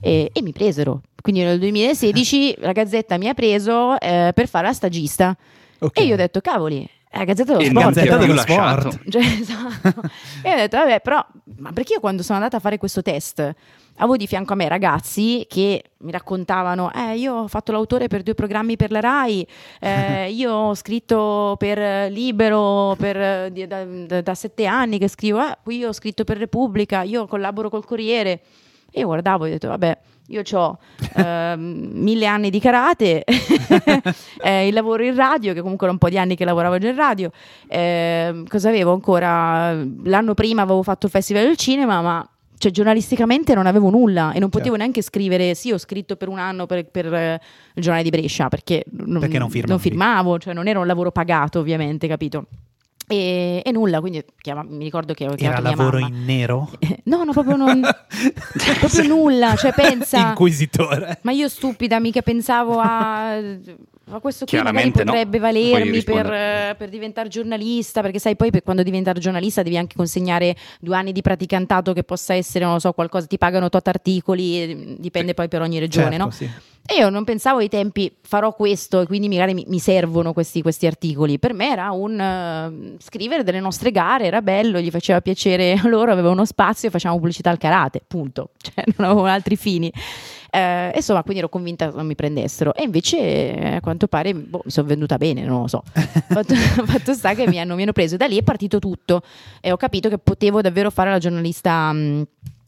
[0.00, 1.02] e, e mi presero.
[1.20, 5.36] Quindi nel 2016 la Gazzetta mi ha preso eh, per fare la stagista
[5.78, 6.04] okay.
[6.04, 7.94] e io ho detto cavoli, la Gazzetta dello Sport.
[7.94, 8.98] Gazzetta dello Sport.
[9.10, 10.00] Cioè, esatto.
[10.42, 11.24] e ho detto vabbè però,
[11.56, 13.54] ma perché io quando sono andata a fare questo test
[13.96, 18.22] avevo di fianco a me ragazzi che mi raccontavano eh io ho fatto l'autore per
[18.22, 19.46] due programmi per la RAI
[19.80, 25.58] eh, io ho scritto per Libero per, da, da, da, sette anni che scrivo eh,
[25.62, 28.40] poi io ho scritto per Repubblica io collaboro col Corriere
[28.90, 29.98] e io guardavo e ho detto, vabbè,
[30.28, 30.78] io ho
[31.16, 33.24] eh, mille anni di karate,
[34.42, 36.88] eh, il lavoro in radio, che comunque era un po' di anni che lavoravo già
[36.88, 37.30] in radio.
[37.68, 39.72] Eh, cosa avevo ancora?
[40.04, 42.28] L'anno prima avevo fatto il Festival del Cinema, ma
[42.60, 44.82] cioè, giornalisticamente non avevo nulla e non potevo certo.
[44.82, 47.40] neanche scrivere, sì, ho scritto per un anno per, per eh,
[47.74, 51.58] il giornale di Brescia, perché, perché non, non, firmavo, cioè non era un lavoro pagato
[51.58, 52.46] ovviamente, capito?
[53.12, 56.16] E, e, nulla, quindi chiama, mi ricordo che ho chiamato Era lavoro mamma.
[56.16, 56.70] in nero?
[57.06, 57.80] no, no, proprio, non,
[58.78, 60.28] proprio nulla, cioè pensa...
[60.28, 61.18] Inquisitore.
[61.22, 63.36] Ma io stupida, mica pensavo a...
[64.10, 65.44] Ma questo qui magari potrebbe no.
[65.44, 69.94] valermi per, eh, per, diventare giornalista, perché sai, poi per, quando diventare giornalista devi anche
[69.96, 73.86] consegnare due anni di praticantato che possa essere, non lo so, qualcosa, ti pagano tot
[73.88, 76.30] articoli, dipende poi per ogni regione, certo, no?
[76.30, 76.50] Sì.
[76.86, 80.60] E io non pensavo ai tempi farò questo e quindi magari mi, mi servono questi,
[80.60, 81.38] questi, articoli.
[81.38, 86.10] Per me era un uh, scrivere delle nostre gare, era bello, gli faceva piacere loro,
[86.10, 88.50] aveva uno spazio facciamo pubblicità al karate, punto.
[88.60, 89.92] Cioè non avevo altri fini.
[90.50, 92.74] Eh, insomma, quindi ero convinta che non mi prendessero.
[92.74, 95.82] E invece, a quanto pare, boh, mi sono venduta bene, non lo so.
[95.92, 98.16] fatto, fatto sta che mi hanno, mi hanno, preso.
[98.16, 99.22] Da lì è partito tutto
[99.60, 102.26] e ho capito che potevo davvero fare la giornalista mh,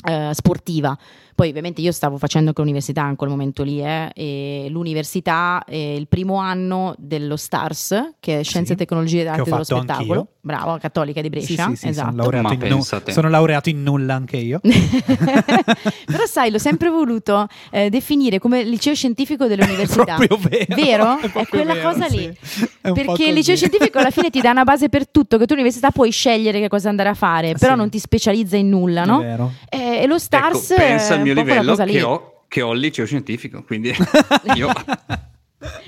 [0.08, 0.96] eh, sportiva.
[1.42, 5.74] Poi ovviamente io stavo facendo anche l'università in quel momento lì, eh, e l'università è
[5.74, 10.12] il primo anno dello STARS, che è Scienze sì, e Tecnologie d'Arte dello Spettacolo.
[10.12, 10.28] Anch'io.
[10.44, 12.10] Bravo, Cattolica di Brescia, sì, sì, esatto.
[12.10, 14.58] Sono laureato, in, sono laureato, in nulla anche io.
[16.04, 20.16] Però sai, l'ho sempre voluto eh, definire come liceo scientifico dell'università.
[20.18, 20.74] È vero.
[20.74, 21.18] Vero?
[21.22, 22.36] È, è quella vero, cosa lì.
[22.80, 25.92] Perché il liceo scientifico alla fine ti dà una base per tutto, che tu all'università
[25.92, 29.22] puoi scegliere che cosa andare a fare, però non ti specializza in nulla, no?
[29.68, 33.06] Eh, e lo STARS ecco, pensa al mio livello che ho, che ho il liceo
[33.06, 33.92] scientifico, quindi
[34.56, 34.72] io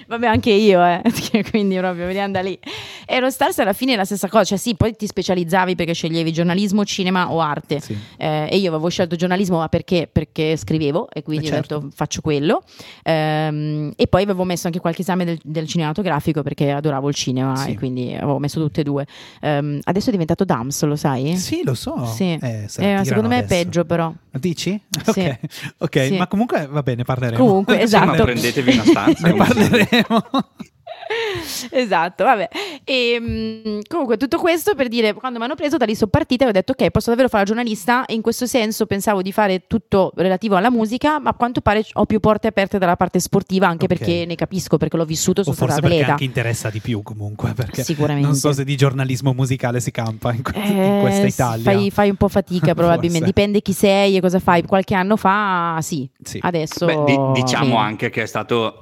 [0.07, 1.02] Vabbè, anche io, eh.
[1.50, 2.59] quindi proprio vediamo da lì.
[3.07, 5.92] E lo Stars alla fine è la stessa cosa, cioè sì, poi ti specializzavi perché
[5.92, 7.80] sceglievi giornalismo, cinema o arte.
[7.80, 7.96] Sì.
[8.16, 10.09] Eh, e io avevo scelto giornalismo ma perché?
[10.11, 11.74] Perché scrivevo e quindi eh certo.
[11.74, 12.62] ho detto faccio quello.
[13.02, 17.57] Ehm, e poi avevo messo anche qualche esame del, del cinematografico perché adoravo il cinema
[17.57, 17.72] sì.
[17.72, 19.07] e quindi avevo messo tutte e due.
[19.40, 21.37] Ehm, adesso è diventato DAMS, lo sai?
[21.37, 22.04] Sì, lo so.
[22.07, 22.38] Sì.
[22.40, 23.54] Eh, secondo me adesso.
[23.54, 24.12] è peggio però.
[24.38, 24.81] Dici?
[25.12, 25.20] Sì.
[25.20, 25.38] Ok,
[25.79, 26.09] okay.
[26.09, 26.16] Sì.
[26.16, 27.44] ma comunque va bene, parleremo.
[27.44, 28.07] Comunque, esatto.
[28.07, 29.29] ma prendetevi una stanza.
[29.29, 30.25] ne parleremo.
[31.71, 32.49] esatto, vabbè.
[32.85, 36.45] E, mh, comunque tutto questo per dire, quando mi hanno preso da lì sono partita
[36.45, 39.33] e ho detto ok, posso davvero fare la giornalista e in questo senso pensavo di
[39.33, 43.21] fare tutto relativo alla musica, ma a quanto pare ho più porte aperte dalla parte
[43.21, 43.97] sportiva anche Ok.
[43.97, 46.12] perché ne capisco, perché l'ho vissuto, O sono forse stata perché atleta.
[46.12, 48.27] anche interessa di più comunque, perché Sicuramente.
[48.27, 51.73] non so se di giornalismo musicale si campa in, que- in Eh, questa Italia.
[51.73, 54.62] Fai, fai un po' fatica probabilmente, dipende chi sei e cosa fai.
[54.64, 56.38] Qualche anno fa sì, Sì.
[56.43, 56.87] adesso...
[56.87, 57.79] Beh, di- diciamo meno.
[57.79, 58.79] anche che è stato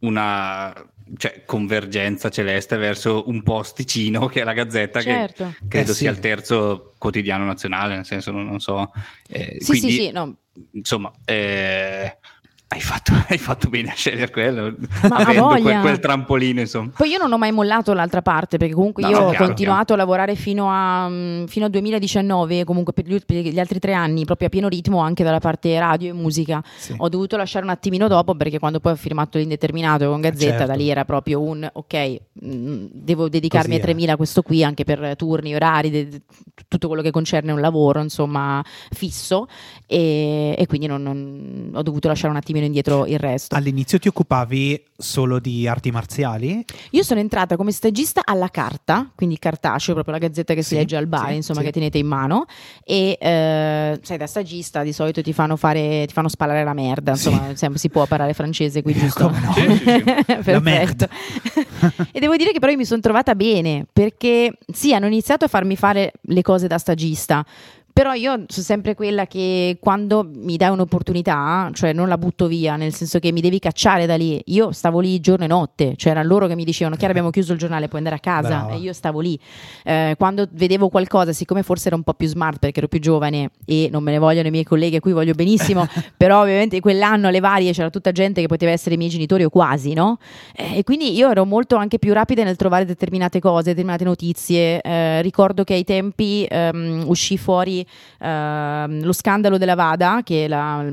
[0.00, 0.72] una
[1.16, 5.54] cioè, convergenza celeste verso un posticino che è la Gazzetta, Certo.
[5.60, 5.98] che credo Eh, sì.
[6.00, 8.92] sia il terzo quotidiano nazionale, nel senso non, non so.
[9.28, 10.36] Eh, Sì, quindi, sì, sì, no.
[10.72, 12.18] insomma, eh,
[12.72, 14.72] hai, fatto, hai fatto bene a scegliere quello,
[15.08, 16.92] Ma quel, quel trampolino, insomma.
[16.96, 19.44] Poi io non ho mai mollato l'altra parte perché comunque No, io no, ho chiaro,
[19.46, 23.80] continuato a lavorare fino, a, mm, fino al 2019, comunque per gli, per gli altri
[23.80, 26.62] tre anni, proprio a pieno ritmo anche dalla parte radio e musica.
[26.76, 26.94] Sì.
[26.96, 30.66] Ho dovuto lasciare un attimino dopo perché quando poi ho firmato l'indeterminato con Gazzetta, certo.
[30.66, 33.84] da lì era proprio un ok, mm, devo dedicarmi Così a è.
[33.84, 36.22] 3000 questo qui anche per turni, orari, de-
[36.68, 39.48] tutto quello che concerne un lavoro, insomma, fisso
[39.88, 43.56] e, e quindi non- non- ho dovuto lasciare un attimino meno indietro il resto.
[43.56, 46.64] All'inizio ti occupavi solo di arti marziali?
[46.90, 50.74] Io sono entrata come stagista alla carta, quindi cartaceo, proprio la gazzetta che Sì, si
[50.76, 51.66] legge al bar, sì, insomma, sì.
[51.66, 52.44] che tenete in mano.
[52.84, 57.12] E eh, sai, da stagista di solito ti fanno fare, ti fanno spalare la merda.
[57.12, 59.26] Insomma, si può parlare francese qui, giusto?
[59.26, 59.54] Come no?
[60.42, 61.08] Perfetto.
[62.12, 65.48] e devo dire che però io mi sono trovata bene perché sì, hanno iniziato a
[65.48, 67.44] farmi fare le cose da stagista.
[68.00, 72.76] Però io sono sempre quella che quando mi dai un'opportunità, cioè non la butto via,
[72.76, 74.40] nel senso che mi devi cacciare da lì.
[74.46, 77.52] Io stavo lì giorno e notte, cioè erano loro che mi dicevano: Chiara, abbiamo chiuso
[77.52, 78.48] il giornale, puoi andare a casa.
[78.60, 78.72] Brava.
[78.72, 79.38] E io stavo lì.
[79.84, 83.50] Eh, quando vedevo qualcosa, siccome forse ero un po' più smart perché ero più giovane
[83.66, 85.86] e non me ne vogliono i miei colleghi, a cui voglio benissimo,
[86.16, 89.50] però ovviamente quell'anno alle varie c'era tutta gente che poteva essere i miei genitori o
[89.50, 90.16] quasi, no?
[90.56, 94.80] Eh, e quindi io ero molto anche più rapida nel trovare determinate cose, determinate notizie.
[94.80, 97.86] Eh, ricordo che ai tempi ehm, uscì fuori
[98.20, 100.84] ehm, lo scandalo della Vada, che è la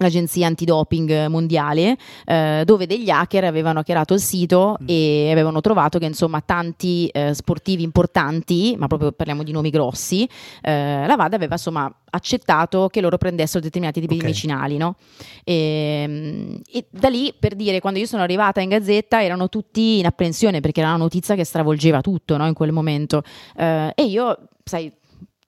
[0.00, 4.86] l'agenzia antidoping mondiale eh, dove degli hacker avevano hackerato il sito Mm.
[4.86, 10.28] e avevano trovato che insomma tanti eh, sportivi importanti ma proprio parliamo di nomi grossi
[10.62, 14.20] eh, la VAD aveva insomma accettato che loro prendessero determinati tipi Ok.
[14.20, 14.94] di medicinali no?
[15.42, 20.06] e, e da lì per dire quando io sono arrivata in gazzetta erano tutti in
[20.06, 23.22] apprensione perché era una notizia che stravolgeva tutto no, in quel momento
[23.56, 24.92] Eh, e io sai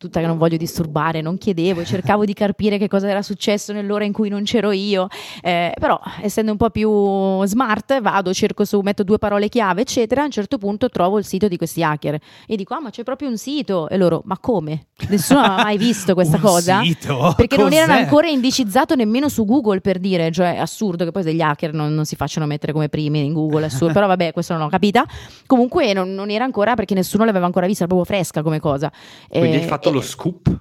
[0.00, 4.04] tutta che non voglio disturbare, non chiedevo, cercavo di capire che cosa era successo nell'ora
[4.04, 5.08] in cui non c'ero io,
[5.42, 10.22] Eh, però essendo un po' più smart vado, cerco su, metto due parole chiave, eccetera,
[10.22, 13.02] a un certo punto trovo il sito di questi hacker e dico, ah ma c'è
[13.02, 14.86] proprio un sito, e loro, ma come?
[15.10, 16.80] Nessuno aveva mai visto questa Un cosa?
[16.82, 17.34] sito?
[17.36, 18.02] Perché non erano Cos'è?
[18.04, 22.06] ancora indicizzato nemmeno su Google per dire, cioè assurdo che poi degli hacker non, non
[22.06, 25.04] si facciano mettere come primi in Google, assurdo, però vabbè, questo non l'ho capita.
[25.44, 28.90] Comunque non, non era ancora perché nessuno l'aveva ancora vista, era proprio fresca come cosa.
[29.28, 30.61] Quindi Eh, hai fatto e- lo scoop.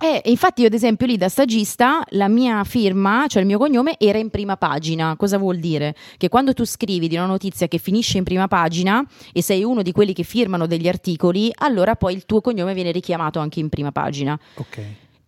[0.00, 3.96] eh, infatti io ad esempio lì da stagista la mia firma, cioè il mio cognome,
[3.98, 5.16] era in prima pagina.
[5.16, 5.96] Cosa vuol dire?
[6.16, 9.82] Che quando tu scrivi di una notizia che finisce in prima pagina e sei uno
[9.82, 13.68] di quelli che firmano degli articoli, allora poi il tuo cognome viene richiamato anche in
[13.68, 14.38] prima pagina.
[14.54, 14.78] Ok.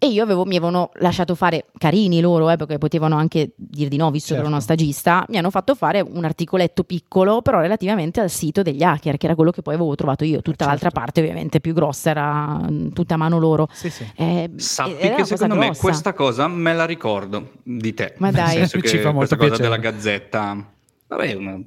[0.02, 3.98] E io avevo, mi avevano lasciato fare, carini loro, eh, perché potevano anche dire di
[3.98, 4.54] no, visto che ero Certo.
[4.54, 9.18] una stagista, mi hanno fatto fare un articoletto piccolo, però relativamente al sito degli hacker,
[9.18, 10.40] che era quello che poi avevo trovato io.
[10.40, 10.70] Tutta Certo.
[10.70, 13.68] l'altra parte ovviamente più grossa era mm, tutta a mano loro.
[13.72, 14.10] Sì, sì.
[14.16, 15.80] Eh, Sappi una che secondo me grossa.
[15.82, 18.14] questa cosa me la ricordo di te.
[18.16, 18.52] Ma Nel dai.
[18.54, 19.68] senso Ci che fa molto questa cosa piacere.
[19.68, 20.66] della gazzetta,
[21.08, 21.64] vabbè, un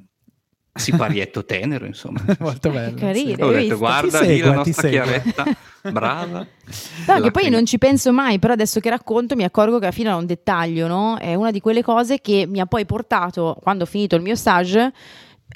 [0.73, 2.23] siparietto tenero, insomma.
[2.39, 2.95] Molto bello.
[2.97, 3.35] Carino.
[3.35, 3.41] sì.
[3.41, 5.01] Ho detto, guarda Ti lì la nostra segue.
[5.21, 5.43] chiaretta,
[5.91, 6.47] brava.
[7.07, 9.93] No, che poi non ci penso mai, però adesso che racconto mi accorgo che alla
[9.93, 11.17] fine è un dettaglio, no?
[11.17, 14.35] È una di quelle cose che mi ha poi portato, quando ho finito il mio
[14.35, 14.91] stage,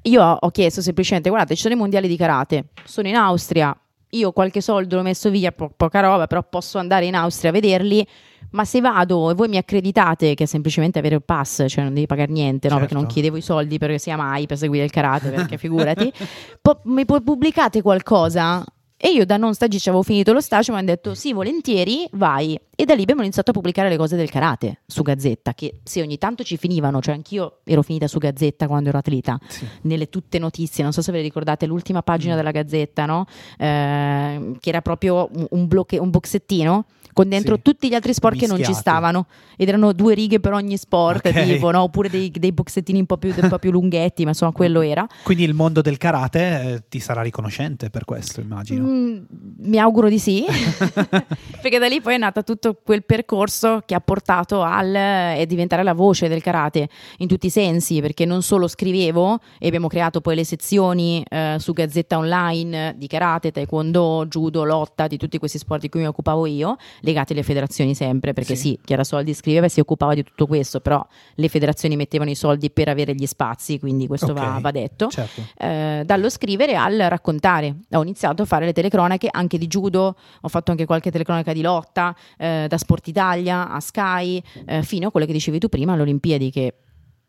[0.04, 3.76] io ho ho chiesto semplicemente, guardate, ci sono i mondiali di karate, sono in Austria,
[4.12, 7.54] io qualche soldo l'ho messo via, po- poca roba, però posso andare in Austria a
[7.54, 8.08] vederli,
[8.52, 11.94] ma se vado e voi mi accreditate, che è semplicemente avere il pass, cioè non
[11.94, 12.78] devi pagare niente, no?
[12.78, 13.16] Perché non Certo.
[13.16, 16.12] chiedevo i soldi perché sia mai per seguire il karate, perché figurati,
[16.62, 18.64] po- mi pu- pubblicate qualcosa?
[19.00, 22.60] E io da non stagista avevo finito lo stage, mi hanno detto sì, volentieri, vai.
[22.76, 26.02] E da lì abbiamo iniziato a pubblicare le cose del karate su Gazzetta, che se
[26.02, 29.68] ogni tanto ci finivano, cioè anch'io ero finita su Gazzetta quando ero atleta, Sì.
[29.82, 32.38] nelle tutte notizie, non so se ve le ricordate, l'ultima pagina Mm.
[32.38, 33.26] della Gazzetta, no?
[33.58, 37.62] Eh, che era proprio un, blocche- un boxettino con dentro Sì.
[37.64, 38.80] tutti gli altri sport che non ci Mischiati.
[38.82, 41.44] stavano ed erano due righe per ogni sport, Ok.
[41.46, 41.82] tipo, no?
[41.82, 45.08] oppure dei, dei boxettini un po, più, un po' più lunghetti, ma insomma quello era.
[45.24, 46.40] Quindi il mondo del karate
[46.74, 48.87] eh, ti sarà riconoscente per questo, immagino.
[48.88, 49.18] Mm,
[49.60, 50.46] mi auguro di sì,
[51.62, 55.84] perché da lì poi è nato tutto quel percorso che ha portato al eh, diventare
[55.84, 60.22] la voce del karate in tutti i sensi, perché non solo scrivevo e abbiamo creato
[60.22, 65.58] poi le sezioni eh, su Gazzetta Online di karate, taekwondo, judo, lotta, di tutti questi
[65.58, 68.70] sport di cui mi occupavo io, legati alle federazioni sempre, perché Sì.
[68.70, 72.36] sì, Chiara Soldi scriveva e si occupava di tutto questo, però le federazioni mettevano i
[72.36, 74.62] soldi per avere gli spazi, quindi questo va- Ok.
[74.62, 75.42] va detto Certo.
[75.58, 77.76] eh, dallo scrivere al raccontare.
[77.92, 81.62] Ho iniziato a fare le telecronache anche di judo, ho fatto anche qualche telecronaca di
[81.62, 85.94] lotta, eh, da Sport Italia a Sky, eh, fino a quello che dicevi tu prima,
[85.94, 86.76] alle Olimpiadi, che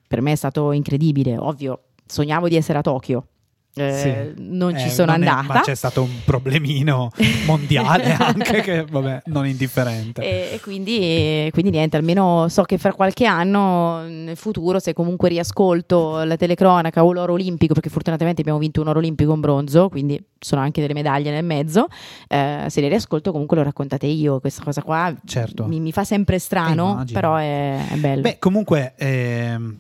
[0.07, 1.39] per me è stato incredibile.
[1.39, 3.27] Ovvio, sognavo di essere a Tokyo.
[3.75, 4.43] Eh, Sì.
[4.49, 5.55] non ci Eh, sono non è- andata.
[5.55, 7.11] ma c'è stato un problemino
[7.47, 10.21] mondiale anche che, vabbè, non indifferente.
[10.23, 14.95] E, e quindi, e quindi niente, almeno so che fra qualche anno nel futuro, se
[14.95, 19.41] comunque riascolto la telecronaca o l'oro olimpico, perché fortunatamente abbiamo vinto un oro olimpico in
[19.41, 21.87] bronzo, quindi sono anche delle medaglie nel mezzo,
[22.27, 25.67] eh, se le riascolto comunque lo raccontate io, questa cosa qua Certo.
[25.67, 27.21] mi, mi fa sempre strano, immagino.
[27.21, 28.23] però è, è bello.
[28.23, 29.79] Beh, comunque ehm,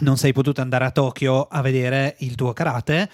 [0.00, 3.08] non sei potuta andare a Tokyo a vedere il tuo karate,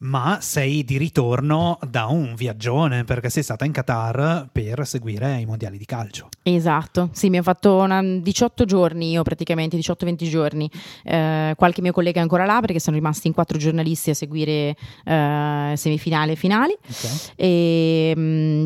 [0.00, 5.44] ma sei di ritorno da un viaggione perché sei stata in Qatar per seguire i
[5.46, 6.28] mondiali di calcio.
[6.42, 10.70] Esatto, sì, mi ho fatto una, 18 giorni io praticamente, 18-20 giorni.
[11.02, 14.76] Eh, qualche mio collega è ancora là perché sono rimasti in quattro giornalisti a seguire
[15.04, 16.72] eh, semifinali e finali.
[16.80, 17.32] Ok.
[17.34, 18.20] E, mh,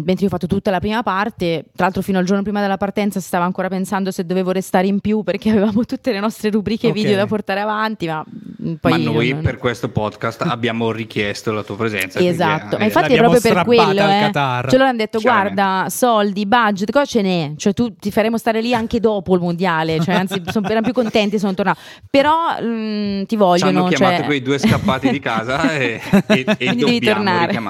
[0.05, 2.77] mentre io ho fatto tutta la prima parte, tra l'altro fino al giorno prima della
[2.77, 6.89] partenza stavo ancora pensando se dovevo restare in più perché avevamo tutte le nostre rubriche
[6.89, 6.93] Ok.
[6.93, 11.21] video da portare avanti, ma mh, poi Ma noi non- per questo podcast abbiamo richiesto
[11.53, 12.19] la tua presenza.
[12.19, 14.09] Esatto, ma eh, infatti è proprio per quello.
[14.09, 14.31] Eh.
[14.33, 15.55] Ce loro hanno detto: Chiaramente.
[15.63, 17.53] guarda, soldi, budget, cosa ce n'è?
[17.57, 20.01] Cioè, tu ti faremo stare lì anche dopo il mondiale.
[20.01, 21.81] Cioè, anzi, sono erano più contenti, sono tornato.
[22.11, 23.81] Però mh, ti ci vogliono.
[23.85, 27.61] hanno chiamato cioè- quei due scappati di casa e, e, e Quindi devi tornare.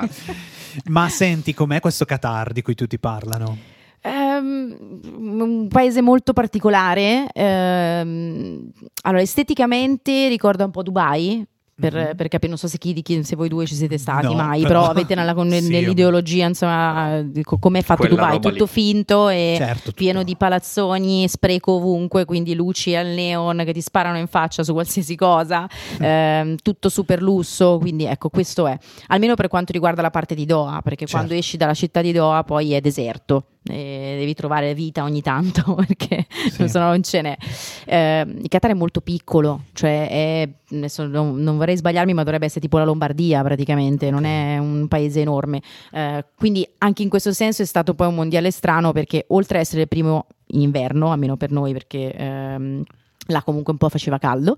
[0.86, 3.58] Ma senti com'è questo Qatar di cui tutti parlano?
[4.04, 4.76] Ehm,
[5.16, 7.26] un paese molto particolare.
[7.32, 8.70] ehm,
[9.02, 11.44] allora, esteticamente ricorda un po' Dubai.
[11.82, 12.14] Per, Mhm.
[12.16, 14.34] per capire, non so se, chi, di chi- se voi due ci siete stati No,
[14.34, 18.64] mai, però- però, avete nella, con- Sì, nell'ideologia, insomma, di co- com'è fatto Dubai, tutto
[18.64, 18.66] lì.
[18.70, 19.92] finto e Certo, tutto.
[19.96, 24.72] pieno di palazzoni, spreco ovunque, quindi luci al neon che ti sparano in faccia su
[24.72, 25.66] qualsiasi cosa,
[26.00, 28.78] ehm, tutto super lusso, quindi ecco, questo è.
[29.08, 31.16] Almeno per quanto riguarda la parte di Doha, perché Certo.
[31.16, 33.46] quando esci dalla città di Doha poi è deserto.
[33.64, 36.68] E devi trovare vita ogni tanto perché Sì.
[36.68, 37.36] se no non ce n'è.
[37.84, 42.46] Eh, il Qatar è molto piccolo, cioè è, adesso non, non vorrei sbagliarmi, ma dovrebbe
[42.46, 45.62] essere tipo la Lombardia praticamente, non è un paese enorme.
[45.92, 49.60] Eh, quindi anche in questo senso è stato poi un mondiale strano perché oltre a
[49.60, 52.82] essere il primo in inverno, almeno per noi perché ehm,
[53.28, 54.56] là comunque un po' faceva caldo,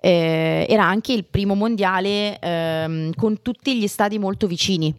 [0.00, 4.94] eh, era anche il primo mondiale ehm, con tutti gli stadi molto vicini.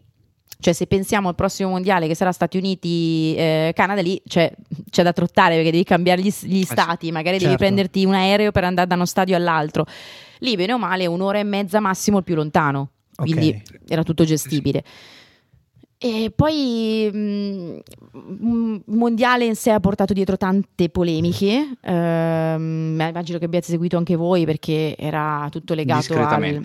[0.60, 4.52] Cioè, se pensiamo al prossimo mondiale che sarà Stati Uniti, eh, Canada, lì c'è,
[4.90, 7.58] c'è da trottare perché devi cambiare gli, gli stati, magari devi certo.
[7.58, 9.86] prenderti un aereo per andare da uno stadio all'altro.
[10.40, 13.80] Lì, bene o male, un'ora e mezza massimo il più lontano, quindi Ok.
[13.88, 14.82] era tutto gestibile.
[16.00, 17.78] E poi mh,
[18.40, 23.96] un mondiale in sé ha portato dietro tante polemiche, ehm, ma immagino che abbiate seguito
[23.96, 26.60] anche voi perché era tutto legato al.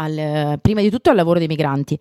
[0.00, 1.98] Al- prima di tutto al lavoro dei migranti,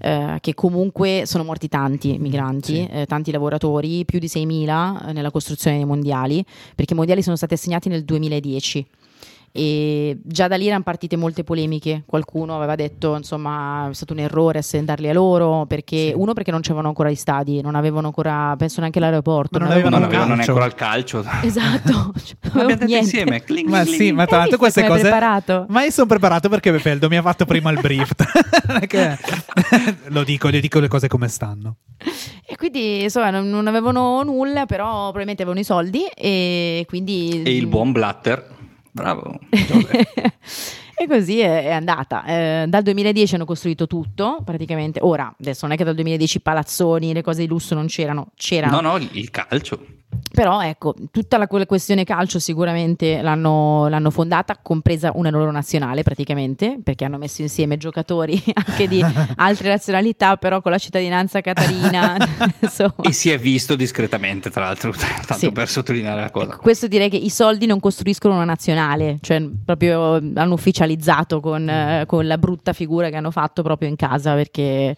[0.00, 2.86] eh, che comunque sono morti tanti migranti, Sì.
[2.90, 7.36] eh, tanti lavoratori, più di 6.000 eh, nella costruzione dei mondiali, perché i mondiali sono
[7.36, 8.86] stati assegnati nel 2010.
[9.52, 12.04] E già da lì erano partite molte polemiche.
[12.06, 16.12] Qualcuno aveva detto insomma è stato un errore assendarli a loro perché Sì.
[16.14, 19.58] uno perché non c'erano ancora gli stadi, non avevano ancora, penso neanche l'aeroporto.
[19.58, 21.46] Ma non avevano Non avevano avevano neanche ancora il calcio.
[21.46, 23.42] Esatto, Cioè, Ma abbiamo detto insieme.
[23.42, 25.00] cling, Ma cling, sì, ma tra l'altro queste cose...
[25.00, 25.66] preparato?
[25.68, 28.12] Ma io sono preparato perché Feldo mi ha fatto prima il brief.
[30.08, 31.76] Lo dico, le dico le cose come stanno.
[32.46, 37.42] E quindi insomma non, non avevano nulla, però probabilmente avevano i soldi e quindi...
[37.42, 38.58] E il buon Blatter.
[38.92, 39.38] Bravo.
[41.00, 42.24] e così è, è andata.
[42.26, 45.00] Eh, dal 2010 hanno costruito tutto, praticamente.
[45.02, 48.32] Ora, adesso non è che dal 2010 i palazzoni, le cose di lusso non c'erano,
[48.36, 48.82] c'erano.
[48.82, 49.80] No, no, il calcio.
[50.32, 56.78] Però ecco, tutta la questione calcio sicuramente l'hanno, l'hanno fondata, compresa una loro nazionale praticamente,
[56.82, 59.02] perché hanno messo insieme giocatori anche di
[59.36, 62.16] altre nazionalità, però con la cittadinanza catarina.
[63.02, 65.52] E si è visto discretamente, tra l'altro, tanto Sì.
[65.52, 66.56] per sottolineare la cosa.
[66.56, 70.56] Questo direi che i soldi non costruiscono una nazionale, cioè proprio hanno
[70.90, 74.96] ufficializzato con, eh, con la brutta figura che hanno fatto proprio in casa perché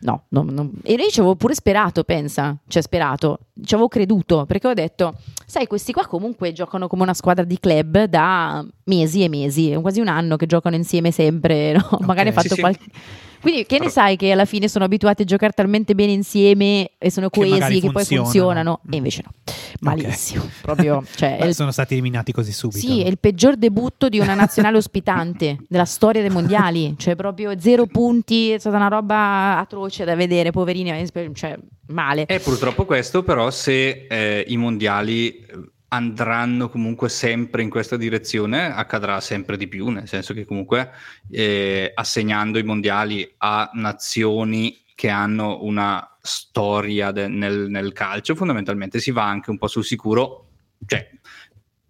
[0.00, 0.70] no, no, no.
[0.82, 5.14] e io ci avevo pure sperato, pensa, cioè sperato, ci avevo creduto perché ho detto,
[5.46, 9.80] sai, questi qua comunque giocano come una squadra di club da mesi e mesi, è
[9.80, 11.98] quasi un anno che giocano insieme sempre, no?
[12.00, 12.42] magari hanno Ok.
[12.42, 12.60] fatto Sì, sì.
[12.60, 12.84] qualche...
[13.40, 16.90] Quindi che ne Però- sai che alla fine sono abituati a giocare talmente bene insieme
[16.98, 18.24] e sono Che magari coesi che, poi funzionano.
[18.24, 19.32] funzionano e invece no,
[19.80, 22.78] malissimo, proprio, cioè Beh, il sono stati eliminati così subito.
[22.86, 27.58] sì, è il peggior debutto di una nazionale ospitante della storia dei mondiali, cioè proprio
[27.58, 32.26] zero punti, è stata una roba atroce da vedere, poverini, cioè male.
[32.26, 35.46] E purtroppo questo, però, se eh, i mondiali eh,
[35.88, 40.90] andranno comunque sempre in questa direzione, accadrà sempre di più, nel senso che comunque
[41.30, 49.00] eh, assegnando i mondiali a nazioni che hanno una storia de- nel, nel calcio, fondamentalmente
[49.00, 50.48] si va anche un po' sul sicuro,
[50.86, 51.08] cioè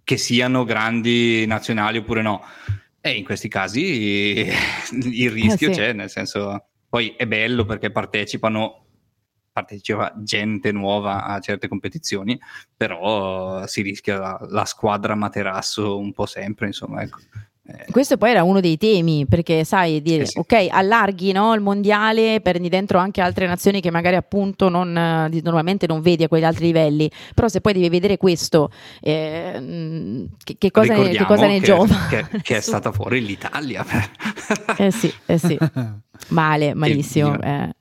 [0.02, 2.42] che siano grandi nazionali oppure no.
[3.00, 4.46] E in questi casi
[4.92, 5.80] il rischio Eh, sì.
[5.80, 8.86] c'è, nel senso, poi è bello perché partecipano
[9.60, 12.38] partecipa gente nuova a certe competizioni,
[12.76, 17.18] però si rischia la, la squadra materasso un po' sempre, insomma, ecco.
[17.66, 20.38] Eh, Questo poi era uno dei temi, perché sai, dire, eh sì.
[20.38, 25.86] ok, allarghi no, il mondiale, prendi dentro anche altre nazioni che magari appunto non, normalmente
[25.86, 28.70] non vedi a quegli altri livelli, però se poi devi vedere questo,
[29.00, 32.06] eh, che, che, cosa ne, che, cosa ne, che, giova?
[32.08, 33.84] Che, che è stata fuori l'Italia.
[34.76, 35.56] eh sì, eh sì.
[36.28, 37.40] Male, malissimo.
[37.40, 37.74] Eh.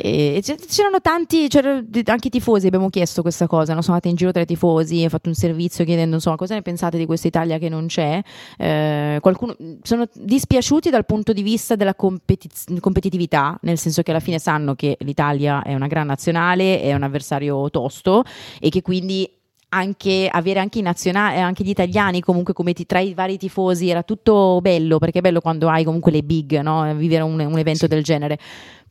[0.00, 3.82] E c'erano tanti, c'erano anche i tifosi, abbiamo chiesto questa cosa, no?
[3.82, 6.62] sono andati in giro tra i tifosi, ho fatto un servizio chiedendo insomma cosa ne
[6.62, 8.22] pensate di questa Italia che non c'è.
[8.56, 14.20] Eh, qualcuno, sono dispiaciuti dal punto di vista della competiz- competitività, nel senso che alla
[14.20, 18.22] fine sanno che l'Italia è una gran nazionale, è un avversario tosto
[18.60, 19.28] e che quindi
[19.70, 23.90] anche avere anche i nazionali, anche gli italiani comunque come ti, tra i vari tifosi
[23.90, 26.94] era tutto bello perché è bello quando hai comunque le big, no?
[26.94, 27.88] vivere un, un evento sì.
[27.88, 28.38] del genere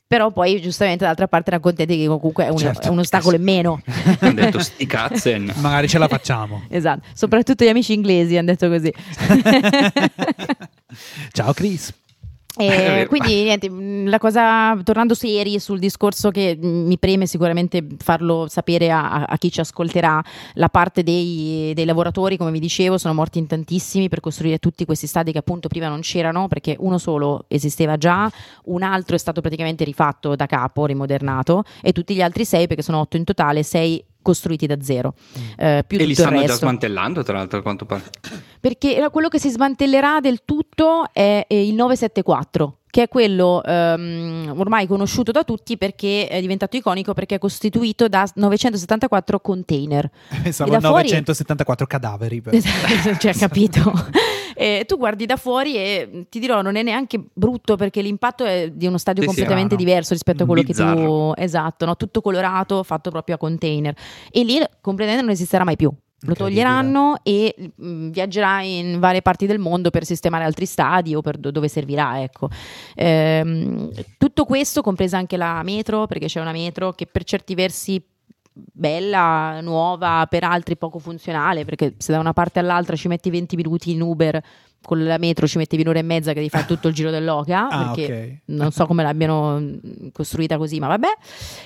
[0.08, 2.88] però poi giustamente dall'altra parte erano contenti che comunque è un, certo.
[2.88, 3.82] è un ostacolo in meno.
[4.20, 5.51] hanno detto sti cazzen.
[5.60, 6.64] Magari ce la facciamo.
[6.70, 8.93] esatto, soprattutto gli amici inglesi hanno detto così.
[11.32, 11.93] Ciao Chris.
[12.68, 13.70] E quindi niente,
[14.10, 19.51] la cosa, tornando seri sul discorso che mi preme sicuramente farlo sapere a, a chi
[19.51, 24.22] ci ascolterà, la parte dei, dei, lavoratori, come vi dicevo, sono morti in tantissimi per
[24.22, 28.30] costruire tutti questi stadi che appunto prima non c'erano, perché uno solo esisteva già,
[28.66, 32.82] un altro è stato praticamente rifatto da capo, rimodernato, e tutti gli altri sei, perché
[32.82, 35.14] sono otto in totale, sei costruiti da zero.
[35.56, 38.04] Eh, e li stanno già smantellando, tra l'altro, a quanto pare.
[38.60, 44.56] Perché quello che si smantellerà del tutto è, è il 974 che è quello um,
[44.58, 50.10] ormai conosciuto da tutti perché è diventato iconico perché è costituito da 974 container.
[50.41, 52.02] Pensavo a 974 fuori...
[52.02, 52.41] cadaveri.
[52.41, 52.60] Per...
[53.22, 53.93] cioè, capito.
[54.60, 58.72] E tu guardi da fuori e ti dirò, non è neanche brutto perché l'impatto è
[58.72, 60.95] di uno stadio sì, completamente sì, diverso rispetto a quello Bizzarro.
[60.95, 61.34] che tu.
[61.43, 61.95] Esatto, no?
[61.95, 63.95] tutto colorato, fatto proprio a container.
[64.32, 65.93] E lì completamente non esisterà mai più.
[66.22, 71.13] Lo toglieranno e mh, mm, viaggerà in varie parti del mondo per sistemare altri stadi
[71.13, 72.22] o per do- dove servirà.
[72.22, 72.49] Ecco.
[72.95, 78.03] Ehm, tutto questo, compresa anche la metro, perché c'è una metro che per certi versi
[78.51, 83.55] bella, nuova, per altri poco funzionale, perché se da una parte all'altra ci metti 20
[83.55, 84.41] minuti in Uber,
[84.82, 87.68] con la metro ci mettevi un'ora e mezza che devi fare tutto il giro dell'Oca,
[87.68, 88.42] ah, perché okay.
[88.46, 89.62] non so come l'abbiano
[90.14, 91.08] costruita così, ma vabbè.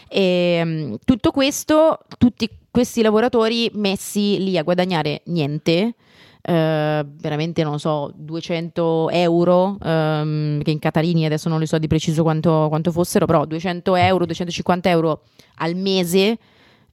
[0.10, 5.96] E, ehm, tutto questo, tutti questi lavoratori messi lì a guadagnare niente,
[6.44, 11.86] Uh, veramente non so 200 euro um, che in Catarini adesso non li so di
[11.86, 15.22] preciso quanto, quanto fossero però 200 euro 250 euro
[15.58, 16.40] al mese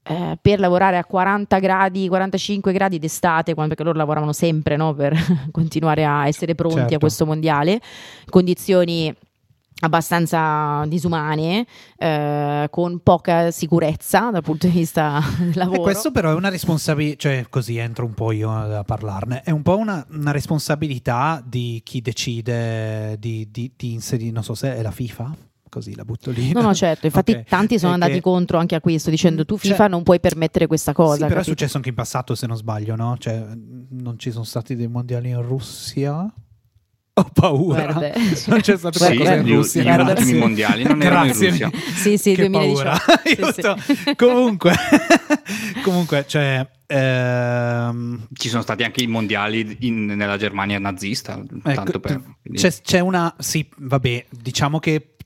[0.08, 5.14] eh, per lavorare a 40 gradi, 45 gradi d'estate, perché loro lavoravano sempre no, per
[5.52, 6.94] continuare a essere pronti certo.
[6.94, 7.80] a questo mondiale,
[8.28, 9.14] condizioni
[9.80, 15.80] abbastanza disumane, eh, con poca sicurezza dal punto di vista del lavoro.
[15.80, 19.50] E questo però è una responsabilità, cioè così entro un po' io a parlarne, è
[19.50, 24.74] un po' una, una responsabilità di chi decide di, di, di inserire, non so se
[24.74, 25.36] è la FIFA,
[25.68, 26.52] così la butto lì.
[26.52, 27.44] No, no, certo, infatti okay.
[27.44, 28.20] tanti sono è andati che...
[28.20, 29.88] contro anche a questo, dicendo tu FIFA cioè...
[29.88, 31.12] non puoi permettere questa cosa.
[31.12, 31.50] Sì, però capito?
[31.50, 33.16] è successo anche in passato, se non sbaglio, no?
[33.18, 33.46] Cioè,
[33.90, 36.32] non ci sono stati dei mondiali in Russia?
[37.18, 37.92] Ho paura.
[37.92, 38.12] Guarda.
[38.46, 39.82] Non c'è stato sì, in Russia.
[39.82, 41.70] Gli, gli ultimi mondiali non erano in Russia.
[41.96, 43.76] Sì, sì, che 2018.
[43.84, 44.14] Sì, sì.
[44.14, 44.72] Comunque,
[45.82, 48.28] comunque, cioè, ehm...
[48.32, 51.42] ci sono stati anche i mondiali in, nella Germania nazista.
[51.64, 55.16] Ecco, per, c'è, c'è una, sì, vabbè, diciamo che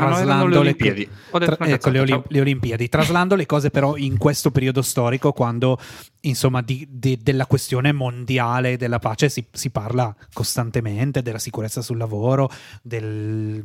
[0.00, 1.08] traslando le Olimpiadi.
[1.30, 5.78] Tra, ecco, le, Olimp- le, Olimpiadi, traslando le cose però in questo periodo storico quando
[6.22, 11.96] insomma di, di, della questione mondiale della pace si, si, parla costantemente, della sicurezza sul
[11.96, 12.50] lavoro,
[12.82, 13.62] del,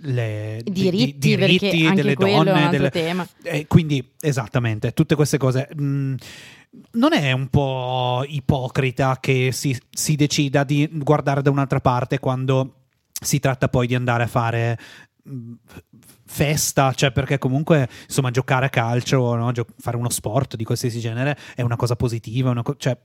[0.00, 2.68] le, diritti, di, diritti delle donne.
[2.70, 2.90] Delle,
[3.42, 5.68] eh, quindi esattamente, tutte queste cose.
[5.74, 6.14] Mh, mm,
[6.92, 12.86] non è un po' ipocrita che si, si decida di guardare da un'altra parte quando
[13.20, 14.78] si tratta poi di andare a fare
[16.24, 19.52] festa, cioè perché comunque insomma giocare a calcio, no?
[19.52, 22.96] Gio- fare uno sport di qualsiasi genere è una cosa positiva, una co- cioè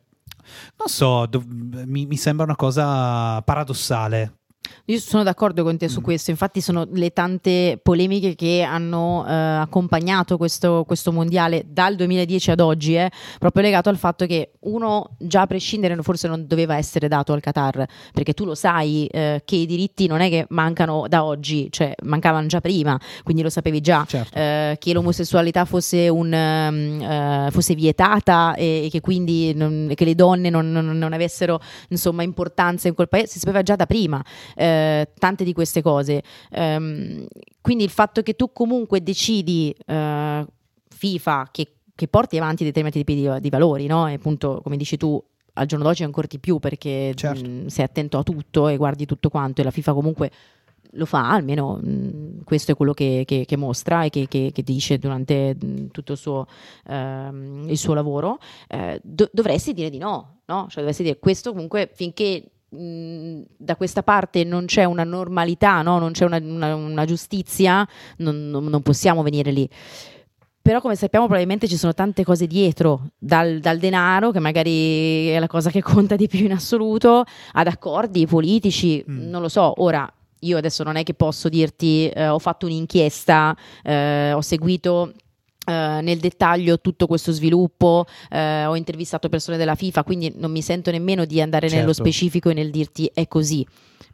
[0.77, 4.40] non so, do- mi-, mi sembra una cosa paradossale
[4.85, 6.03] io sono d'accordo con te su mm.
[6.03, 12.51] questo, infatti sono le tante polemiche che hanno eh, accompagnato questo, questo, mondiale dal 2010
[12.51, 16.77] ad oggi, eh, proprio legato al fatto che uno già a prescindere forse non doveva
[16.77, 20.45] essere dato al Qatar, perché tu lo sai eh, che i diritti non è che
[20.49, 24.37] mancano da oggi, cioè mancavano già prima, quindi lo sapevi già, certo.
[24.37, 30.15] Eh, che l'omosessualità fosse, un, um, fosse vietata e, e, che quindi non, che le
[30.15, 31.59] donne non, non, non avessero
[31.89, 34.23] insomma, importanza in quel paese, si sapeva già da prima
[34.55, 36.21] eh, tante di queste cose.
[36.51, 37.25] Um,
[37.61, 40.45] quindi il fatto che tu comunque decidi uh,
[40.89, 44.07] FIFA che, che, porti avanti determinati tipi di, di valori, no?
[44.07, 45.21] E appunto, come dici tu,
[45.53, 47.47] al giorno d'oggi ancora di più perché Certo.
[47.47, 50.31] mh, sei attento a tutto e guardi tutto quanto e la FIFA comunque
[50.95, 54.61] lo fa, almeno mh, questo è quello che, che- che mostra e che, che- che
[54.63, 56.47] dice durante mh, tutto il suo,
[56.87, 60.65] ehm, il suo lavoro, eh, do- dovresti dire di no, no?
[60.67, 62.43] Cioè dovresti dire questo comunque finché
[62.75, 65.99] mh, da questa parte non c'è una normalità, no?
[65.99, 69.69] non c'è una, una- una giustizia, non, non- non possiamo venire lì.
[70.63, 75.39] Però come sappiamo probabilmente ci sono tante cose dietro, dal, dal denaro, che magari è
[75.39, 79.29] la cosa che conta di più in assoluto, ad accordi politici, Mm.
[79.29, 80.11] non lo so, ora
[80.43, 85.13] io adesso non è che posso dirti eh, ho fatto un'inchiesta, eh, ho seguito
[85.67, 90.61] eh, nel dettaglio tutto questo sviluppo, eh, ho intervistato persone della FIFA, quindi non mi
[90.61, 92.03] sento nemmeno di andare nello Certo.
[92.03, 93.65] specifico e nel dirti è così.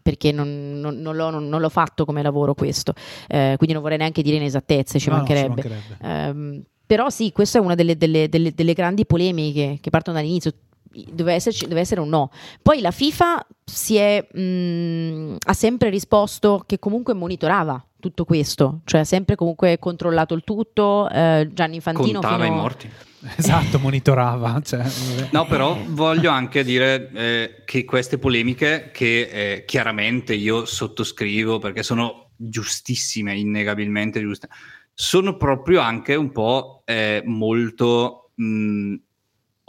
[0.02, 2.94] Perché non, non- non l'ho, non l'ho fatto come lavoro questo,
[3.28, 5.62] Eh, quindi non vorrei neanche dire inesattezze, ci No, no, ci mancherebbe.
[5.70, 5.98] mancherebbe.
[6.02, 10.52] Ehm, però sì, questa è una delle, delle- delle- delle grandi polemiche che partono dall'inizio.
[11.12, 12.32] Deve, esserci- deve essere un no.
[12.62, 19.02] Poi la FIFA si è, mh, ha sempre risposto che comunque monitorava tutto questo, cioè
[19.02, 21.10] ha sempre comunque controllato il tutto.
[21.10, 22.90] eh, Gianni Infantino Contava fino i morti.
[23.36, 24.62] Esatto, monitorava.
[24.64, 24.84] Cioè.
[25.32, 31.84] No, però voglio anche dire eh, che queste polemiche, che eh, chiaramente io sottoscrivo perché
[31.84, 34.48] sono giustissime, innegabilmente giuste,
[34.94, 38.96] sono proprio anche un po' eh, molto mh,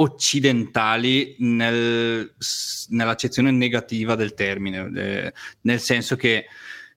[0.01, 2.35] occidentali nel-
[2.89, 5.33] nell'accezione negativa del termine, eh,
[5.63, 6.47] nel senso che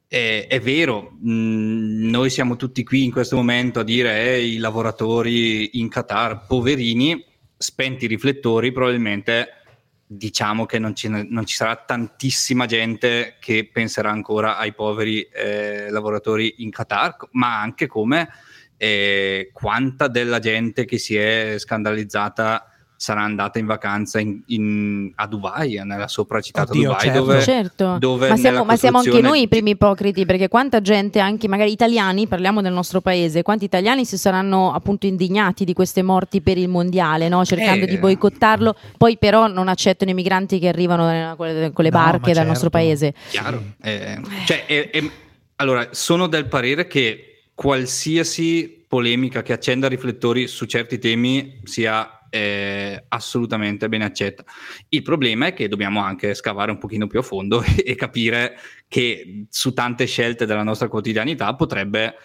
[0.07, 4.57] eh, è vero, mh, noi siamo tutti qui in questo momento a dire eh, i
[4.57, 7.25] lavoratori in Qatar, poverini,
[7.57, 9.61] spenti i riflettori, probabilmente
[10.05, 15.89] diciamo che non ci, non ci sarà tantissima gente che penserà ancora ai poveri eh,
[15.89, 18.27] lavoratori in Qatar, ma anche come
[18.75, 22.70] eh, quanta della gente che si è scandalizzata
[23.01, 27.19] sarà andata in vacanza in- in- a Dubai, nella sopracitata Oddio, Dubai, certo.
[27.19, 31.19] dove, Certo, dove ma siamo, ma siamo anche noi i primi ipocriti perché quanta gente,
[31.19, 36.03] anche magari italiani, parliamo del nostro paese, quanti italiani si saranno appunto indignati di queste
[36.03, 37.43] morti per il mondiale, no?
[37.43, 37.87] cercando Eh.
[37.87, 41.97] di boicottarlo, poi però non accettano i migranti che arrivano con le, con le No,
[41.97, 42.77] barche dal nostro certo.
[42.77, 43.13] paese.
[43.31, 43.63] Chiaro.
[43.81, 45.09] Eh, cioè, è-
[45.55, 53.03] allora, sono del parere che qualsiasi polemica che accenda riflettori su certi temi sia eh,
[53.09, 54.43] assolutamente ben accetta.
[54.89, 58.57] Il problema è che dobbiamo anche scavare un pochino più a fondo e capire
[58.87, 62.15] che su tante scelte della nostra quotidianità potrebbe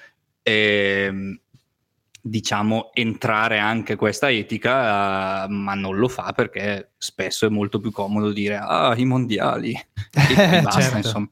[0.42, 1.38] ehm,
[2.22, 7.92] diciamo entrare anche questa etica eh, ma non lo fa perché spesso è molto più
[7.92, 10.96] comodo dire ah i mondiali e, e basta Certo.
[10.96, 11.28] insomma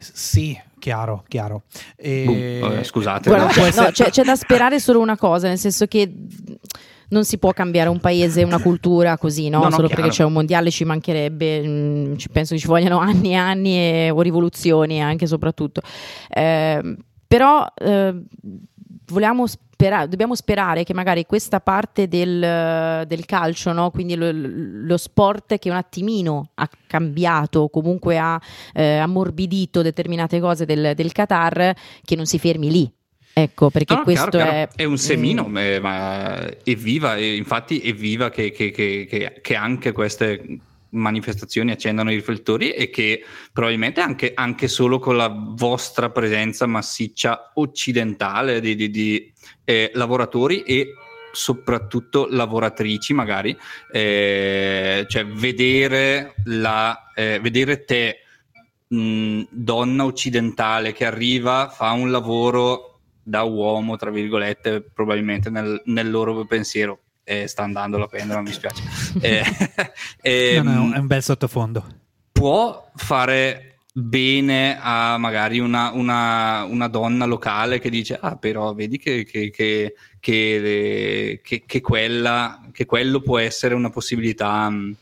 [0.00, 1.64] Sì, chiaro, chiaro.
[1.96, 3.30] E- Boom, scusate.
[3.30, 6.12] Guarda, no, c'è- c'è da sperare solo una cosa, nel senso che
[7.10, 9.58] non si può cambiare un paese, una cultura così, no?
[9.58, 10.02] No, no, Solo chiaro.
[10.02, 13.76] perché c'è un mondiale ci mancherebbe, mm, ci- penso che ci vogliano anni e anni
[13.76, 15.80] e- o rivoluzioni anche soprattutto.
[16.28, 16.96] Eh,
[17.26, 18.14] però eh,
[19.10, 23.90] vogliamo spera- dobbiamo sperare che magari questa parte del, del calcio, no?
[23.90, 28.40] quindi lo, lo sport che un attimino ha cambiato, comunque ha
[28.74, 32.90] eh, ammorbidito determinate cose del, del Qatar, che non si fermi lì.
[33.32, 34.70] Ecco, perché No, questo chiaro, chiaro.
[34.74, 34.84] è...
[34.84, 39.92] un semino, mm, eh, ma evviva, e infatti evviva che, che, che, che, che anche
[39.92, 40.58] queste
[40.90, 43.22] manifestazioni accendano i riflettori e che
[43.52, 49.32] probabilmente anche, anche solo con la vostra presenza massiccia occidentale di, di- di,
[49.64, 50.94] eh, lavoratori e
[51.30, 53.56] soprattutto lavoratrici magari,
[53.92, 58.20] eh, cioè vedere, la, eh, vedere te
[58.88, 62.87] mh, donna occidentale che arriva, fa un lavoro
[63.28, 67.00] da uomo, tra virgolette, probabilmente nel, nel loro pensiero.
[67.24, 68.82] Eh, sta andando la pendola, mi spiace.
[70.22, 71.84] Eh, No, no, ehm, è un bel sottofondo.
[72.32, 78.96] può fare bene a magari una, una- una donna locale che dice ah però vedi
[78.96, 84.96] che, che- che- che- che- che quella, che quello può essere una possibilità mh,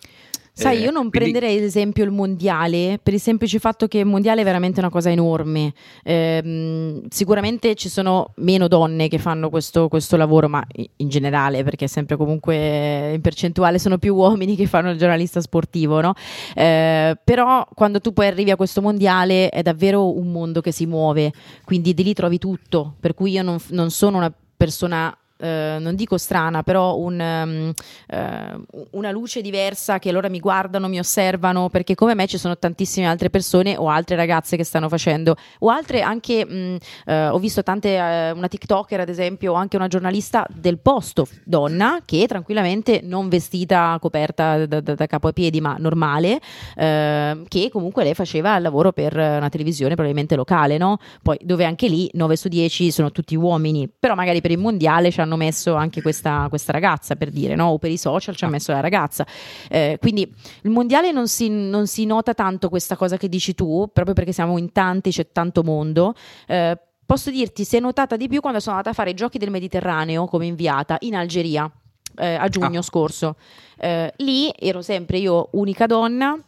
[0.58, 3.98] Sai, eh, io non quindi- prenderei ad esempio il mondiale per il semplice fatto che
[3.98, 5.74] il mondiale è veramente una cosa enorme.
[6.02, 10.64] Ehm, sicuramente ci sono meno donne che fanno questo, questo lavoro, ma
[10.96, 16.00] in generale, perché sempre comunque in percentuale sono più uomini che fanno il giornalista sportivo,
[16.00, 16.14] no?
[16.54, 20.86] Eh, però quando tu poi arrivi a questo mondiale è davvero un mondo che si
[20.86, 21.32] muove,
[21.66, 22.94] quindi di lì trovi tutto.
[22.98, 27.72] Per cui io non, non sono una persona eh, non dico strana, però un, um,
[28.16, 32.56] uh, una luce diversa che loro mi guardano, mi osservano, perché come me ci sono
[32.56, 36.76] tantissime altre persone o altre ragazze che stanno facendo, o altre anche, mh,
[37.06, 41.26] uh, ho visto tante, uh, una TikToker ad esempio, o anche una giornalista del posto,
[41.44, 46.40] donna, che tranquillamente non vestita, coperta da, da, da capo a piedi, ma normale,
[46.76, 50.98] ehm, che comunque lei faceva il lavoro per una televisione probabilmente locale, no?
[51.22, 55.10] Poi dove anche lì 9 su 10 sono tutti uomini, però magari per il mondiale
[55.10, 57.66] ci hanno messo anche questa, questa ragazza per dire, no?
[57.66, 59.26] o per i social ci ha messo la ragazza.
[59.68, 63.90] Eh, quindi il mondiale non si, non si, nota tanto questa cosa che dici tu,
[63.92, 66.14] proprio perché siamo in tanti, c'è tanto mondo.
[66.46, 69.38] Eh, posso dirti, si è notata di più quando sono andata a fare i giochi
[69.38, 71.70] del Mediterraneo come inviata in Algeria.
[72.18, 72.82] Eh, a giugno ah.
[72.82, 73.36] scorso.
[73.76, 76.38] Eh, lì ero sempre io unica donna,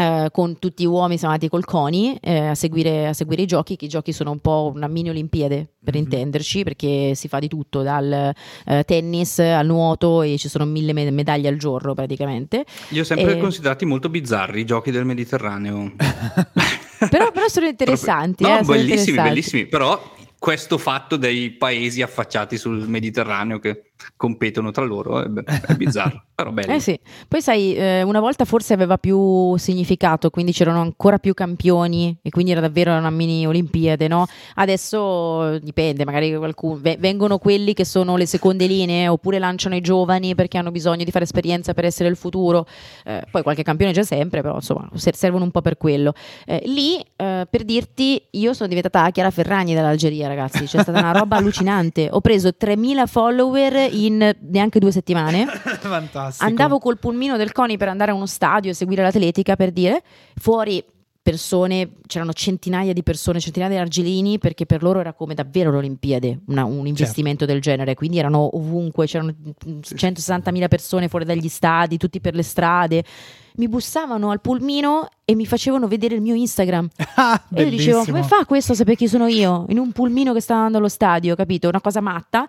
[0.00, 3.46] eh, con tutti gli uomini siamo andati col CONI eh, a, seguire, a, seguire, i
[3.46, 6.02] giochi, che i giochi sono un po' una mini Olimpiade per mm-hmm.
[6.02, 8.32] intenderci, perché si fa di tutto, dal
[8.64, 12.64] eh, tennis al nuoto e ci sono mille med- medaglie al giorno praticamente.
[12.88, 13.40] Li ho sempre e...
[13.40, 15.92] considerati molto bizzarri i giochi del Mediterraneo.
[17.10, 18.42] però, però, sono interessanti.
[18.42, 19.28] no, eh, bellissimi, interessanti.
[19.28, 20.00] bellissimi, però
[20.38, 25.28] questo fatto dei paesi affacciati sul Mediterraneo che competono tra loro è,
[25.66, 26.72] è bizzarro, però bello.
[26.72, 26.98] Eh sì.
[27.28, 32.30] Poi sai, eh, una volta forse aveva più significato, quindi c'erano ancora più campioni e
[32.30, 34.26] quindi era davvero una mini Olimpiade, no?
[34.54, 40.34] Adesso dipende, magari qualcuno, vengono quelli che sono le seconde linee oppure lanciano i giovani
[40.34, 42.66] perché hanno bisogno di fare esperienza per essere il futuro.
[43.04, 46.12] Eh, poi qualche campione c'è sempre, però insomma servono un po' per quello.
[46.46, 51.12] Eh, lì, eh, per dirti, io sono diventata Chiara Ferragni dall'Algeria, ragazzi, c'è stata una
[51.12, 52.08] roba allucinante.
[52.10, 55.46] Ho preso 3000 follower in neanche due settimane.
[55.80, 56.48] Fantastico.
[56.48, 60.02] Andavo col pulmino del CONI per andare a uno stadio e seguire l'atletica per dire,
[60.36, 60.84] fuori
[61.22, 66.40] persone, c'erano centinaia di persone, centinaia di argelini, perché per loro era come davvero l'Olimpiade,
[66.46, 67.52] una, un investimento certo.
[67.52, 69.34] del genere, quindi erano ovunque, c'erano
[69.64, 73.04] 160.000 persone fuori dagli stadi, tutti per le strade,
[73.56, 76.88] mi bussavano al pulmino e mi facevano vedere il mio Instagram.
[77.20, 79.66] Ah, e io dicevo, come fa questo a sapere chi sono io?
[79.68, 81.68] In un pulmino che sta andando allo stadio, capito?
[81.68, 82.48] Una cosa matta,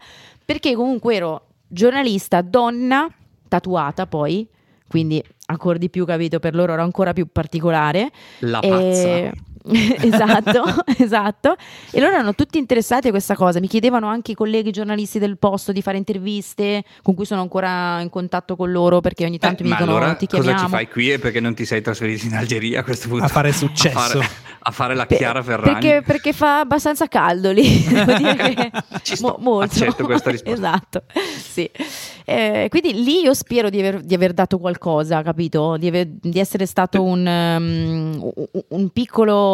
[0.52, 3.08] perché comunque ero giornalista, donna,
[3.48, 4.46] tatuata poi,
[4.86, 6.40] quindi ancora di più, capito?
[6.40, 8.12] Per loro era ancora più particolare.
[8.40, 9.32] La pazza.
[10.02, 10.64] esatto,
[10.98, 11.56] esatto.
[11.92, 13.60] E loro erano tutti interessati a questa cosa.
[13.60, 18.02] Mi chiedevano anche i colleghi giornalisti del posto di fare interviste, con cui sono ancora
[18.02, 20.54] in contatto con loro perché ogni tanto Beh, mi dicono allora, ti chiamiamo.
[20.54, 23.26] Cosa ci fai qui e perché non ti sei trasferito in Algeria a questo punto?
[23.26, 23.98] A fare successo.
[23.98, 25.80] A fare, a fare la Chiara Ferragni.
[25.80, 27.84] Perché, perché, fa abbastanza caldo lì.
[27.88, 28.72] Devo dire che
[29.04, 29.84] ci sto, mo- molto.
[29.84, 30.60] accetto questa risposta.
[30.60, 31.04] esatto,
[31.38, 31.70] sì.
[32.26, 35.78] Eh, quindi lì io spero di aver, di aver dato qualcosa, capito?
[35.78, 38.32] Di, aver, di essere stato un, um,
[38.70, 39.51] un piccolo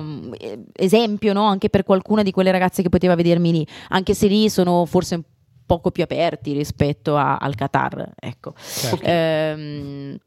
[0.00, 0.32] mm,
[0.72, 1.44] esempio no?
[1.44, 5.14] anche per qualcuna di quelle ragazze che poteva vedermi lì, anche se lì sono forse
[5.16, 5.22] un
[5.66, 8.12] poco più aperti rispetto a, al Qatar.
[8.18, 8.54] Ecco.
[8.56, 9.04] Certo.
[9.04, 10.18] Ehm,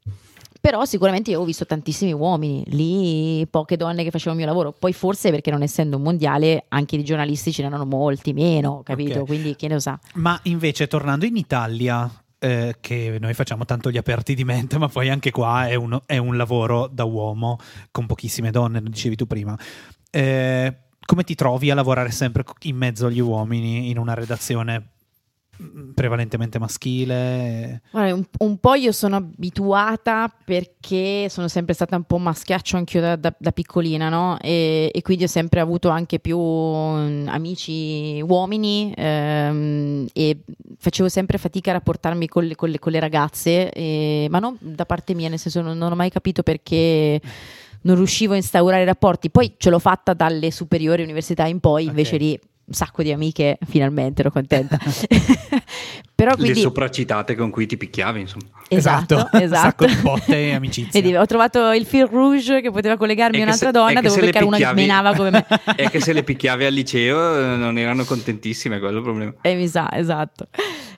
[0.62, 4.72] però sicuramente io ho visto tantissimi uomini, lì poche donne che facevano il mio lavoro,
[4.72, 9.22] poi forse perché non essendo un mondiale anche di giornalisti ce n'erano molti meno, capito?
[9.22, 9.26] Okay.
[9.26, 10.00] Quindi chi ne sa.
[10.14, 12.08] Ma invece tornando in Italia,
[12.44, 16.02] eh, che noi facciamo tanto gli aperti di mente, ma poi anche qua è, uno,
[16.08, 17.60] è un lavoro da uomo
[17.92, 19.56] con pochissime donne, lo dicevi tu prima.
[20.10, 20.76] Eh,
[21.06, 24.88] come ti trovi a lavorare sempre in mezzo agli uomini in una redazione
[25.94, 27.82] prevalentemente maschile?
[27.92, 33.02] Guarda, un, un, po' io sono abituata perché sono sempre stata un po' maschiaccio anch'io
[33.02, 34.38] da, da, da piccolina, no?
[34.42, 40.40] E, e, quindi ho sempre avuto anche più um, amici uomini ehm, e
[40.78, 44.58] facevo sempre fatica a rapportarmi con le, con le, con le ragazze, e, ma non
[44.60, 47.22] da parte mia, nel senso non, non ho mai capito perché
[47.84, 49.30] non riuscivo a instaurare rapporti.
[49.30, 52.28] Poi ce l'ho fatta dalle superiori università in poi, invece okay.
[52.28, 54.78] lì un sacco di amiche, finalmente ero contenta.
[56.16, 56.54] Però quindi...
[56.54, 58.46] Le sopracitate con cui ti picchiavi, insomma.
[58.68, 59.40] Esatto, esatto.
[59.42, 61.02] Un sacco di botte e amicizia.
[61.02, 64.46] Vedi, ho trovato il fil rouge che poteva collegarmi a un'altra se, donna, devo beccare
[64.46, 65.46] una che menava come me.
[65.76, 69.34] È che se le picchiavi al liceo eh, non erano contentissime, quello è il problema.
[69.42, 70.48] E mi sa, esatto.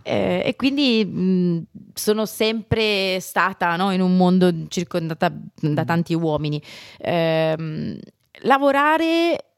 [0.01, 6.61] Eh, e quindi mh, sono sempre stata no, in un mondo circondata da tanti uomini.
[6.97, 7.97] Eh,
[8.41, 9.52] lavorare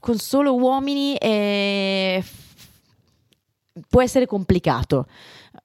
[0.00, 2.22] con solo uomini è...
[3.88, 5.06] può essere complicato.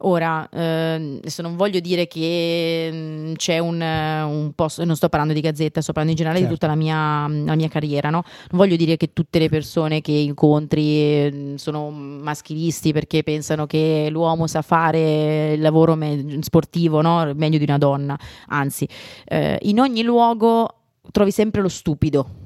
[0.04, 5.34] Ora, eh, adesso non voglio dire che mm, c'è un, un posto, non sto parlando
[5.34, 6.54] di Gazzetta, sto parlando in generale certo.
[6.54, 8.24] di tutta la mia, la mia, carriera, no?
[8.52, 14.08] Non voglio dire che tutte le persone che incontri mm, sono maschilisti perché pensano che
[14.10, 17.32] l'uomo sa fare il lavoro me- sportivo no?
[17.36, 18.18] meglio di una donna,
[18.48, 18.88] anzi,
[19.26, 20.68] eh, in ogni luogo
[21.12, 22.41] trovi sempre lo stupido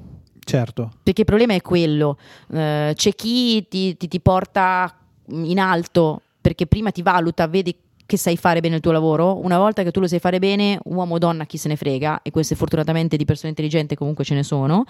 [0.46, 0.92] Certo.
[1.04, 2.18] Perché il problema è quello,
[2.48, 4.96] uh, c'è chi ti, ti, ti porta
[5.30, 7.76] in alto perché prima ti valuta, vedi
[8.06, 10.80] che sai fare bene il tuo lavoro, una volta che tu lo sai fare bene,
[10.84, 14.36] uomo o donna chi se ne frega, e queste fortunatamente di persone intelligenti comunque ce
[14.36, 14.84] ne sono,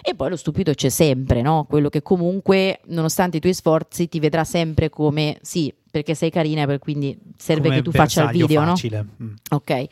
[0.00, 1.66] e poi lo stupido c'è sempre, no?
[1.68, 6.66] Quello che comunque, nonostante i tuoi sforzi, ti vedrà sempre come sì, perché sei carina,
[6.78, 8.68] quindi serve Come che tu faccia il video, no?
[8.68, 9.06] facile.
[9.22, 9.32] Mm.
[9.50, 9.86] Ok.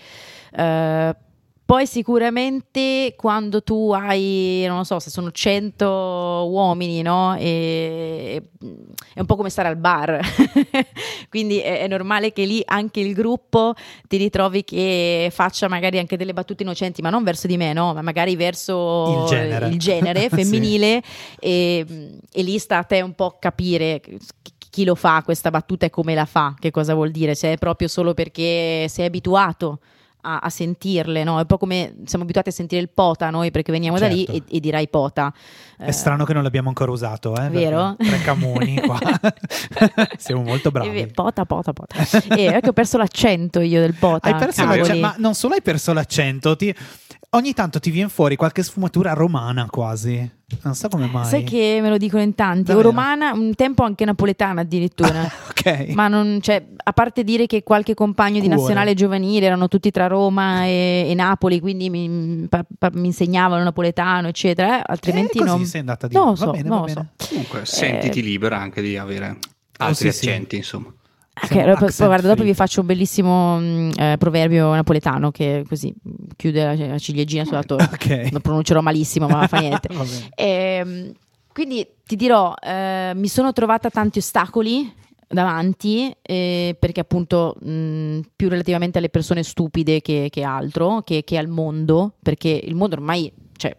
[0.53, 1.17] Eh,
[1.71, 5.87] poi sicuramente quando tu hai, non lo so, se sono 100
[6.51, 7.37] uomini, no?
[7.37, 8.43] E,
[9.15, 10.19] è un po' come stare al bar.
[11.31, 13.75] Quindi è, è normale che lì anche il gruppo
[14.09, 17.95] ti ritrovi che faccia magari anche delle battute innocenti, ma non verso di me, no?
[17.95, 19.69] Ma magari verso Il genere.
[19.69, 20.29] il genere Sì.
[20.43, 21.01] femminile
[21.39, 21.87] e,
[22.33, 24.19] e lì sta a te un po' capire chi-
[24.71, 27.59] chi lo fa questa battuta e come la fa, che cosa vuol dire, se è
[27.59, 29.79] proprio solo perché sei abituato
[30.23, 31.37] a, a sentirle, no?
[31.37, 34.25] È un po' come siamo abituati a sentire il pota noi perché veniamo da lì
[34.27, 34.45] Certo.
[34.51, 35.33] e, e dirai pota.
[35.77, 37.49] È Eh, strano che non l'abbiamo ancora usato, eh?
[37.49, 37.97] Vero?
[37.99, 38.99] Tre camoni qua.
[40.19, 41.07] Siamo molto eh, bravi.
[41.09, 41.97] Pota, pota, pota.
[42.37, 44.29] e è che ho perso l'accento io del pota.
[44.29, 46.75] Hai perso l'accento, ma non solo hai perso l'accento, ti-
[47.31, 50.39] ogni tanto ti viene fuori qualche sfumatura romana quasi.
[50.63, 51.25] Non so come mai.
[51.27, 52.89] Sai che me lo dicono in tanti, o Davvero?
[52.89, 55.23] romana, un tempo anche napoletana addirittura.
[55.49, 55.89] ok.
[55.95, 58.57] Ma non, cioè, a parte dire che qualche compagno di Cuore.
[58.57, 63.63] nazionale giovanile erano tutti tra Roma e, e Napoli, quindi mi, pa- pa- mi insegnavano
[63.63, 65.65] napoletano, eccetera, eh, altrimenti Eh, così non.
[65.67, 67.09] sei andata di non lo va so, bene, lo bene.
[67.29, 69.39] Comunque, sentiti libera anche di avere
[69.79, 70.29] altri Oh, sì, sì.
[70.29, 70.93] accenti, insomma.
[71.33, 73.61] Ok, Siamo allora, poi- guarda, dopo vi faccio un bellissimo
[73.97, 75.95] eh, proverbio napoletano che così
[76.37, 77.91] chiude la, la ciliegina sulla torta.
[77.93, 78.29] Ok.
[78.33, 79.89] Lo pronuncerò malissimo, ma fa niente.
[79.89, 80.29] Bene.
[80.35, 81.13] Ehm,
[81.53, 84.93] quindi ti dirò, eh, mi sono trovata tanti ostacoli
[85.27, 91.39] davanti eh, perché appunto mh, più relativamente alle persone stupide che, che altro, che, che
[91.39, 93.75] al mondo, perché il mondo ormai, cioè,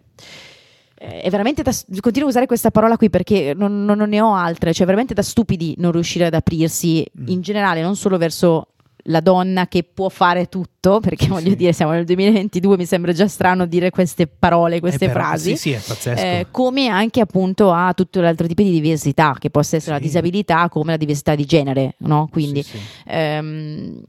[1.21, 4.33] è veramente da, continuo a usare questa parola qui perché non, non- non ne ho
[4.35, 7.27] altre, cioè veramente da stupidi non riuscire ad aprirsi Mm.
[7.27, 8.67] in generale, non solo verso
[9.05, 11.55] la donna che può fare tutto, perché voglio sì.
[11.55, 15.57] dire, siamo nel 2022, mi sembra già strano dire queste parole, queste Eh, però- frasi.
[15.57, 16.09] Sì, sì.
[16.09, 20.69] Eh, come anche appunto a tutto l'altro tipo di diversità, che possa essere la disabilità
[20.69, 22.27] come la diversità di genere, no?
[22.31, 22.63] Quindi
[23.07, 24.01] ehm,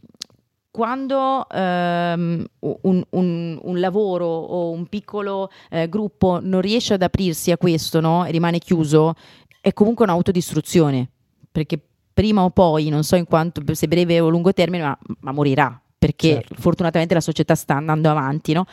[0.72, 7.50] quando ehm, un, un- un lavoro o un piccolo eh, gruppo non riesce ad aprirsi
[7.50, 8.24] a questo no?
[8.24, 9.12] e rimane chiuso,
[9.60, 11.08] è comunque un'autodistruzione,
[11.52, 11.78] perché
[12.14, 15.78] prima o poi, non so in quanto se breve o lungo termine, ma, ma morirà,
[15.98, 16.54] perché Certo.
[16.58, 18.64] fortunatamente la società sta andando avanti, no?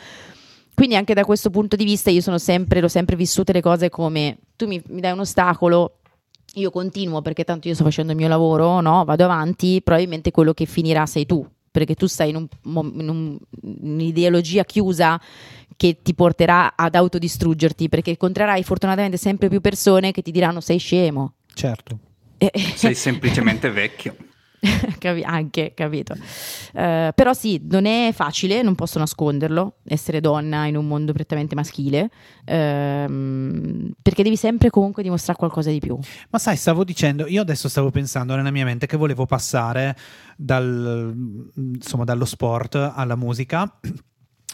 [0.74, 3.90] Quindi anche da questo punto di vista io sono sempre, l'ho sempre vissute le cose
[3.90, 5.98] come tu mi, mi dai un ostacolo,
[6.54, 9.04] io continuo perché tanto io sto facendo il mio lavoro, no?
[9.04, 12.48] vado avanti, probabilmente quello che finirà sei tu, perché tu stai in, un
[12.98, 15.20] in un- un'ideologia chiusa
[15.76, 20.78] che ti porterà ad autodistruggerti, perché incontrerai fortunatamente sempre più persone che ti diranno sei
[20.78, 21.34] scemo.
[21.54, 21.98] Certo.
[22.38, 24.14] Eh, Sei semplicemente vecchio.
[25.24, 26.14] Anche, capito.
[26.72, 31.54] Eh, però sì, non è facile, non posso nasconderlo, essere donna in un mondo prettamente
[31.54, 32.10] maschile,
[32.44, 35.98] ehm, perché devi sempre comunque dimostrare qualcosa di più.
[36.30, 39.96] Ma sai, stavo dicendo, io adesso stavo pensando nella mia mente che volevo passare
[40.36, 41.14] dal,
[41.56, 43.78] insomma, dallo sport alla musica.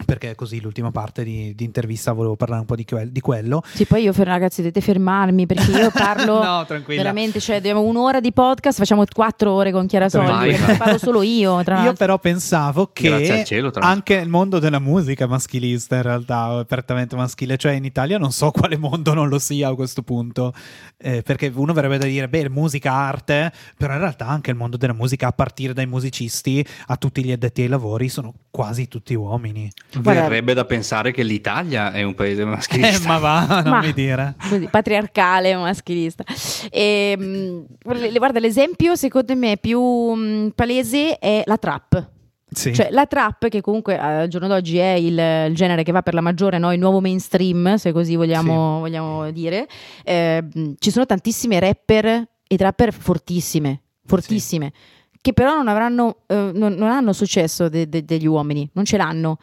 [0.04, 3.62] Perché così l'ultima parte di, di intervista volevo parlare un po' di, quel- di quello.
[3.72, 8.30] Sì, poi io ragazzi dovete fermarmi perché io parlo no, veramente, cioè abbiamo un'ora di
[8.32, 11.96] podcast, facciamo quattro ore con Chiara Soldi, parlo solo io, tra Io l'altro.
[11.96, 17.16] però pensavo che cielo, anche il mondo della musica è maschilista in realtà, è apertamente
[17.16, 20.52] maschile, cioè in Italia non so quale mondo non lo sia a questo punto,
[20.98, 24.76] Eh, perché uno verrebbe da dire, beh, musica, arte, però in realtà anche il mondo
[24.76, 29.14] della musica, a partire dai musicisti a tutti gli addetti ai lavori, sono quasi tutti
[29.14, 29.70] uomini.
[29.98, 33.08] Verrebbe da pensare che l'Italia è un paese Eh, maschilista.
[33.08, 34.34] ma va, non Ma- mi dire.
[34.48, 36.24] Così, patriarcale, maschilista.
[36.70, 37.64] E, mh,
[37.94, 42.10] le- guarda, l'esempio secondo me più mh, palese è la trap.
[42.48, 42.72] Sì.
[42.72, 45.18] Cioè, la trap, che comunque al giorno d'oggi è il,
[45.48, 46.72] il genere che va per la maggiore, no?
[46.72, 49.66] il nuovo mainstream, se così vogliamo, vogliamo dire,
[50.04, 54.72] eh, mh, ci sono tantissime rapper e trapper fortissime, fortissime,
[55.20, 58.96] che però non avranno, eh, non, non hanno successo de- de- degli uomini, non ce
[58.96, 59.38] l'hanno.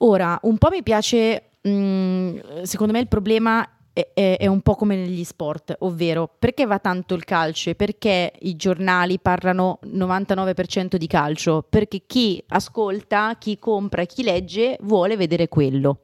[0.00, 4.74] Ora, un po' mi piace, mh, secondo me il problema è, è- è un po'
[4.76, 10.96] come negli sport, ovvero perché va tanto il calcio e perché i giornali parlano 99%
[10.96, 11.64] di calcio?
[11.68, 16.02] Perché chi ascolta, chi compra chi legge vuole vedere quello.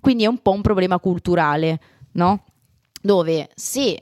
[0.00, 1.78] Quindi è un po' un problema culturale,
[2.12, 2.44] no?
[3.02, 3.98] Dove se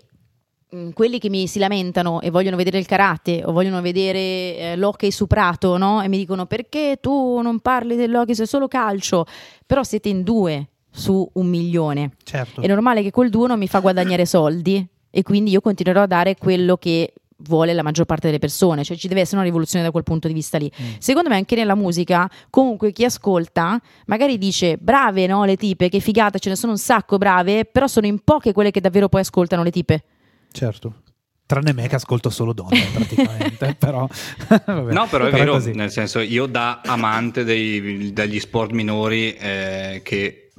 [0.93, 5.11] quelli che mi si lamentano e vogliono vedere il karate o vogliono vedere eh, l'hockey
[5.11, 6.03] su prato, no?
[6.03, 9.25] E mi dicono perché tu non parli dell'hockey se è solo calcio,
[9.67, 12.13] però siete in due su un milione.
[12.23, 12.61] certo.
[12.61, 16.07] È normale che quel duo non mi fa guadagnare soldi e quindi io continuerò a
[16.07, 17.13] dare quello che
[17.43, 20.27] vuole la maggior parte delle persone, cioè ci deve essere una rivoluzione da quel punto
[20.27, 20.71] di vista lì.
[20.83, 20.95] Mm.
[20.99, 26.01] Secondo me anche nella musica, comunque chi ascolta magari dice brave no le tipe, che
[26.01, 29.21] figata, ce ne sono un sacco brave, però sono in poche quelle che davvero poi
[29.21, 30.03] ascoltano le tipe.
[30.51, 31.03] Certo.
[31.47, 34.07] Tranne me che ascolto solo donne praticamente, però...
[34.67, 35.73] vabbè, No, però è vero, così.
[35.73, 40.51] nel senso io da amante dei- degli sport minori eh, che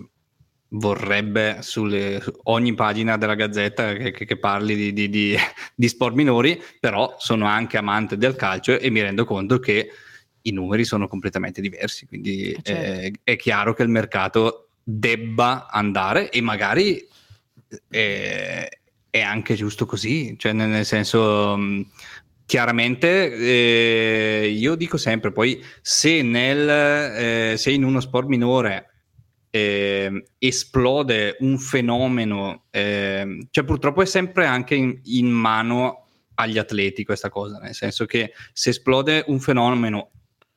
[0.69, 5.37] vorrebbe sulle, su ogni pagina della gazzetta che, che- che parli di, di- di-
[5.75, 9.89] di sport minori, però sono anche amante del calcio e mi rendo conto che
[10.43, 12.81] i numeri sono completamente diversi, quindi Eh, certo.
[13.01, 17.05] eh, è chiaro che il mercato debba andare e magari
[17.89, 18.78] eh,
[19.09, 21.91] è anche giusto così, cioè nel, senso mh,
[22.45, 28.89] chiaramente eh, io dico sempre poi se, nel, eh, se in uno sport minore
[29.49, 37.03] eh, esplode un fenomeno, eh, cioè purtroppo è sempre anche in, in mano agli atleti
[37.03, 40.11] questa cosa, nel senso che se esplode un fenomeno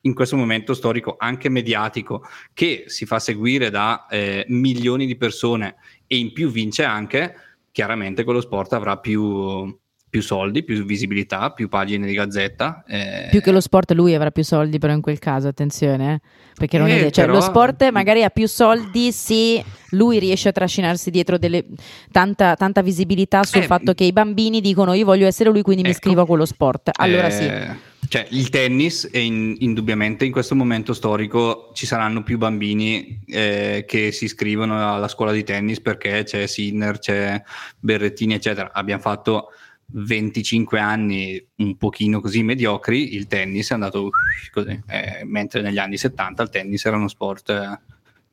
[0.05, 5.75] in questo momento storico anche mediatico che si fa seguire da eh, milioni di persone
[6.07, 7.35] e in più vince anche,
[7.73, 9.77] chiaramente quello sport avrà più,
[10.13, 12.83] più soldi, più visibilità, più pagine di gazzetta.
[12.87, 16.19] eh, Più che lo sport lui avrà più soldi però in quel caso, attenzione, eh.
[16.53, 20.19] perché non è Eh, detto, cioè, però- lo sport magari ha più soldi se lui
[20.19, 21.65] riesce a trascinarsi dietro delle-
[22.11, 25.81] tanta, tanta visibilità sul Eh, fatto che i bambini dicono io voglio essere lui quindi
[25.81, 25.97] mi Ecco.
[25.97, 26.91] iscrivo a quello sport.
[26.99, 27.45] Allora sì.
[27.45, 33.21] Eh, Cioè, il tennis, è in- indubbiamente in questo momento storico ci saranno più bambini
[33.25, 37.41] eh, che si iscrivono alla scuola di tennis perché c'è Sinner, c'è
[37.79, 38.69] Berrettini, eccetera.
[38.73, 39.47] Abbiamo fatto
[39.95, 44.09] 25 anni un pochino così mediocri, il tennis è andato
[44.51, 47.79] così, eh, mentre negli anni 70 il tennis era uno sport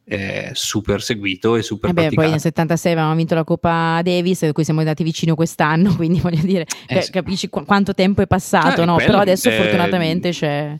[0.05, 4.43] eh, super seguito e super Eh beh, poi nel 76 avevamo vinto la Coppa Davis,
[4.43, 7.13] a cui siamo andati vicino quest'anno, quindi voglio dire, Eh, sì.
[7.13, 8.95] capisci qu- quanto tempo è passato, Eh, no?
[8.95, 10.77] quello, Però adesso fortunatamente c'è...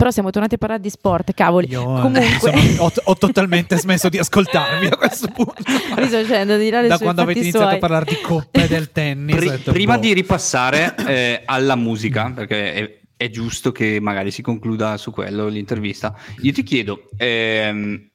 [0.00, 1.68] Però siamo tornati a parlare di sport, cavoli.
[1.68, 2.24] Io eh, Comunque...
[2.24, 5.62] insomma, ho, ho totalmente smesso di ascoltarvi a questo punto.
[5.66, 7.76] Mi sto facendo di là da quando avete iniziato suoi.
[7.76, 9.36] a parlare di coppe del tennis.
[9.36, 10.00] Pri- detto, prima boh.
[10.00, 15.48] di ripassare eh, alla musica, perché è, è giusto che magari si concluda su quello
[15.48, 18.08] l'intervista, io ti chiedo, ehm,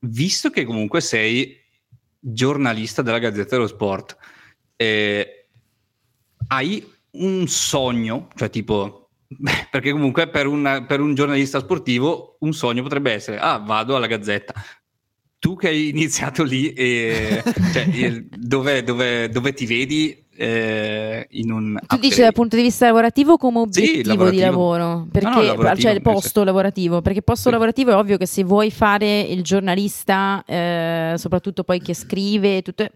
[0.00, 1.56] visto che comunque sei
[2.18, 4.16] giornalista della Gazzetta dello Sport,
[4.74, 5.46] eh,
[6.48, 8.99] hai un sogno, cioè tipo,
[9.38, 13.96] beh, perché comunque per un, per un giornalista sportivo un sogno potrebbe essere, ah, vado
[13.96, 14.52] alla Gazzetta.
[15.38, 21.50] Tu che hai iniziato lì, e, cioè, eh, dove, dove- dove ti vedi eh, in
[21.50, 21.78] un...
[21.86, 24.44] Tu dici dal punto di vista lavorativo come Sì, obiettivo di lavorativo.
[24.44, 25.06] lavoro?
[25.10, 27.00] Perché, No, no, lavorativo, cioè il posto lavorativo?
[27.00, 27.50] Perché posto Sì.
[27.52, 32.86] lavorativo è ovvio che se vuoi fare il giornalista, eh, soprattutto poi che scrive, tutto,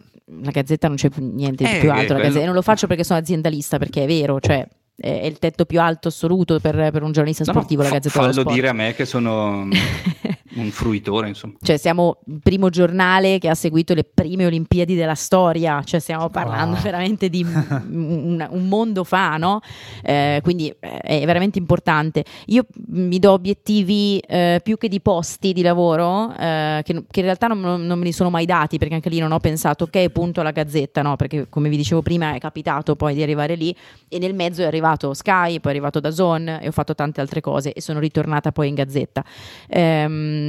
[0.43, 3.05] la gazzetta non c'è niente di Eh, più eh, quello- Gazzetta- non lo faccio perché
[3.05, 4.67] sono aziendalista, perché è vero, cioè
[4.97, 7.95] è il tetto più alto assoluto per, per un giornalista No, no, sportivo, la fa-
[7.95, 8.55] Gazzetta dello fallo Sport.
[8.57, 9.69] dire a me che sono
[10.57, 11.55] un fruitore, insomma.
[11.61, 16.29] Cioè, siamo il primo giornale che ha seguito le prime Olimpiadi della storia, cioè stiamo
[16.29, 16.83] parlando Wow.
[16.83, 19.61] veramente di un, un mondo fa, no?
[20.03, 22.25] Eh, quindi eh, è veramente importante.
[22.47, 27.25] Io mi do obiettivi eh, più che di posti di lavoro, eh, che, che in
[27.25, 30.09] realtà non, non me li sono mai dati, perché anche lì non ho pensato, ok,
[30.11, 31.17] punto alla gazzetta, no?
[31.17, 33.75] Perché come vi dicevo prima è capitato poi di arrivare lì
[34.09, 37.41] e nel mezzo è arrivato Sky, poi è arrivato Dazon e ho fatto tante altre
[37.41, 39.25] cose e sono ritornata poi in gazzetta.
[39.69, 40.44] Ehm,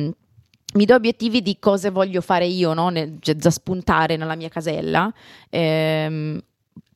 [0.76, 2.90] mi do obiettivi di cosa voglio fare io, no?
[2.90, 5.12] Nel- cioè, da spuntare nella mia casella.
[5.50, 6.42] Ehm,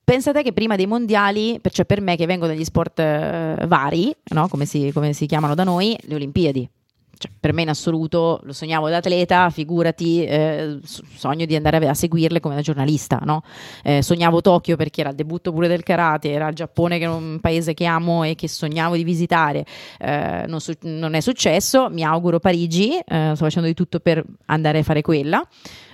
[0.04, 4.47] pensate che prima dei mondiali, cioè per me che vengo dagli sport eh, vari, no?
[4.47, 6.70] come, si, come si chiamano da noi, le Olimpiadi.
[7.20, 11.89] Cioè, per me in assoluto lo sognavo da atleta, figurati, eh, sogno di andare a,
[11.89, 13.43] a seguirle come da giornalista, no?
[13.84, 17.09] Eh, sognavo Tokyo perché era il debutto pure del karate, era il Giappone che è
[17.09, 19.65] un paese che amo e che sognavo di visitare.
[19.99, 24.24] Eh, non, su- non è successo, mi auguro Parigi, eh, sto facendo di tutto per
[24.45, 25.45] andare a fare quella.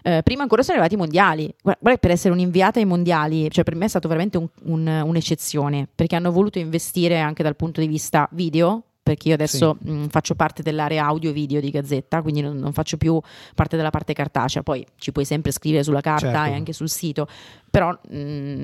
[0.03, 1.51] Eh, prima ancora sono arrivati i mondiali.
[1.59, 5.01] Guarda, guarda, per essere un'inviata ai mondiali, cioè per me è stato veramente un- un-
[5.03, 8.83] un'eccezione, perché hanno voluto investire anche dal punto di vista video.
[9.05, 13.21] Perché io adesso mh, faccio parte dell'area audio-video di Gazzetta, quindi non, non faccio più
[13.53, 14.63] parte della parte cartacea.
[14.63, 16.49] Poi ci puoi sempre scrivere sulla carta Certo.
[16.49, 17.27] e anche sul sito,
[17.69, 18.15] però mh,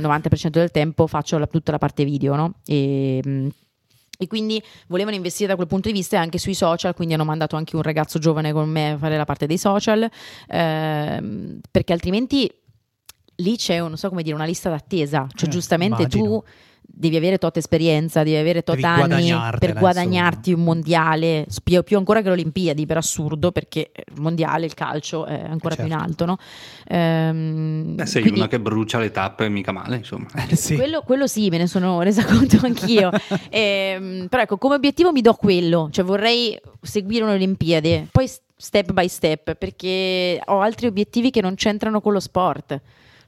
[0.02, 2.54] 90% del tempo faccio la- tutta la parte video, no?
[2.66, 3.48] E, mh,
[4.18, 7.56] e quindi volevano investire da quel punto di vista anche sui social, quindi hanno mandato
[7.56, 10.10] anche un ragazzo giovane con me a fare la parte dei social,
[10.48, 12.52] ehm, perché altrimenti
[13.36, 16.44] lì c'è, un- non so come dire, una lista d'attesa, cioè Eh, giustamente tu immagino.
[16.94, 21.98] Devi avere tot esperienza, devi avere tot Devi anni per guadagnarti un mondiale, più, più
[21.98, 25.92] ancora che le Olimpiadi, per assurdo, perché il mondiale, il calcio è ancora più in
[25.92, 26.06] Certo.
[26.06, 26.38] alto, no?
[26.88, 30.28] Ehm, Eh, sei quindi- una che brucia le tappe, mica male, insomma.
[30.50, 30.76] Eh, sì.
[30.76, 33.10] quello, quello sì, me ne sono resa conto anch'io.
[33.50, 39.08] Ehm, però ecco, come obiettivo mi do quello, cioè vorrei seguire un'Olimpiade, poi step by
[39.08, 42.80] step, perché ho altri obiettivi che non c'entrano con lo sport.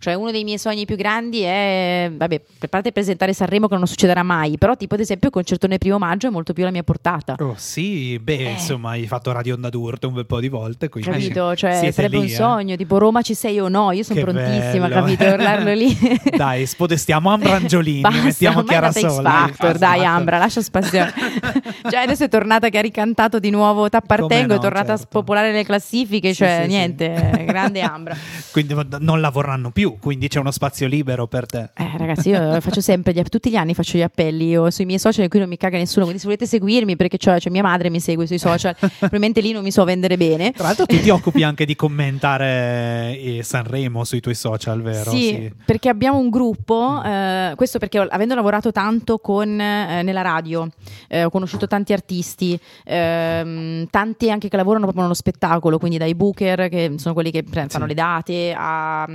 [0.04, 3.88] Cioè uno dei miei sogni più grandi è, vabbè, per parte presentare Sanremo che non
[3.88, 6.84] succederà mai, però tipo ad esempio il concertone primo maggio è molto più la mia
[6.84, 7.38] portata.
[7.39, 8.49] Oh, sì, beh, Eh.
[8.51, 11.56] insomma, hai fatto Radio Onda d'Urto un bel po' di volte, quindi Capito?
[11.56, 12.34] Cioè, sarebbe lì, un eh.
[12.36, 15.06] sogno, tipo Roma ci sei o no, io sono prontissima, bello.
[15.06, 15.24] capito?
[15.24, 15.97] Urlarlo lì.
[16.36, 19.45] Dai, spodestiamo Ambrangiolini, Basta, mettiamo Chiara Sola.
[19.47, 20.16] Factor, dai Esatto.
[20.18, 21.06] Ambra, lascia spazio.
[21.89, 25.12] cioè adesso è tornata che ha ricantato di nuovo T'appartengo, no, è tornata a certo.
[25.12, 26.68] spopolare le classifiche, cioè sì, sì.
[26.68, 28.18] niente, grande Ambra.
[28.51, 31.69] Quindi non lavoreranno più, quindi c'è uno spazio libero per te.
[31.75, 34.99] Eh, ragazzi, io faccio sempre, gli, tutti gli anni faccio gli appelli io sui miei
[34.99, 37.89] social, qui non mi caga nessuno, quindi se volete seguirmi, perché c'ho, c'è mia madre
[37.89, 40.51] mi segue sui social, probabilmente lì non mi so vendere bene.
[40.51, 45.11] Tra l'altro tu ti occupi anche di commentare eh, Sanremo sui tuoi social, vero?
[45.11, 50.67] Sì, perché abbiamo un gruppo, eh, questo perché avendo lavorato tanto con, eh, nella radio,
[51.07, 56.15] eh, ho conosciuto tanti artisti, ehm, tanti anche che lavorano proprio nello spettacolo, quindi dai
[56.15, 57.89] booker, che sono quelli che pre- fanno Sì.
[57.89, 59.05] le date, a,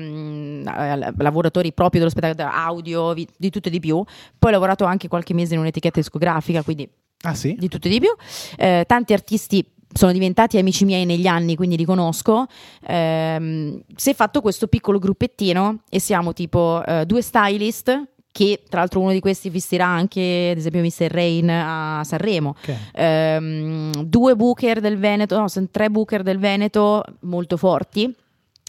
[0.74, 4.02] a lavoratori proprio dello spettacolo, audio, vi- di tutto e di più.
[4.38, 6.88] Poi ho lavorato anche qualche mese in un'etichetta discografica, quindi
[7.22, 7.54] Ah sì?
[7.58, 8.10] di tutto e di più.
[8.56, 12.46] Eh, tanti artisti sono diventati amici miei negli anni, quindi li conosco.
[12.86, 18.02] Ehm, si è fatto questo piccolo gruppettino e siamo tipo eh, due stylist.
[18.30, 21.10] Che tra l'altro uno di questi vestirà anche, ad esempio, Mr.
[21.10, 22.50] Rain a Sanremo.
[22.50, 22.74] Ok.
[22.92, 28.14] Ehm, due booker del Veneto, no, sono tre booker del Veneto molto forti.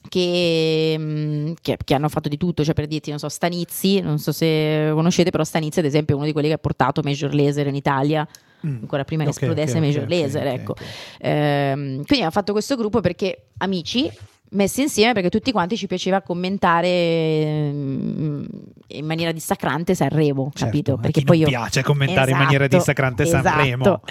[0.08, 4.18] Che, mm, che- che hanno fatto di tutto, cioè per dirti, non so, Stanizzi, non
[4.18, 7.34] so se conoscete, però Stanizzi, ad esempio, è uno di quelli che ha portato Major
[7.34, 8.28] Laser in Italia
[8.66, 8.80] Mm.
[8.82, 10.76] ancora prima che Ok, esplodesse ok, Major ok, Laser, ecco.
[11.20, 14.10] Ehm, quindi abbiamo fatto questo gruppo perché amici
[14.52, 18.48] messi insieme perché tutti quanti ci piaceva commentare ehm,
[18.92, 20.98] in maniera dissacrante Sanremo, Certo, capito?
[20.98, 23.84] Perché poi non io piace commentare in maniera Esatto, dissacrante Sanremo.
[23.84, 24.02] esatto.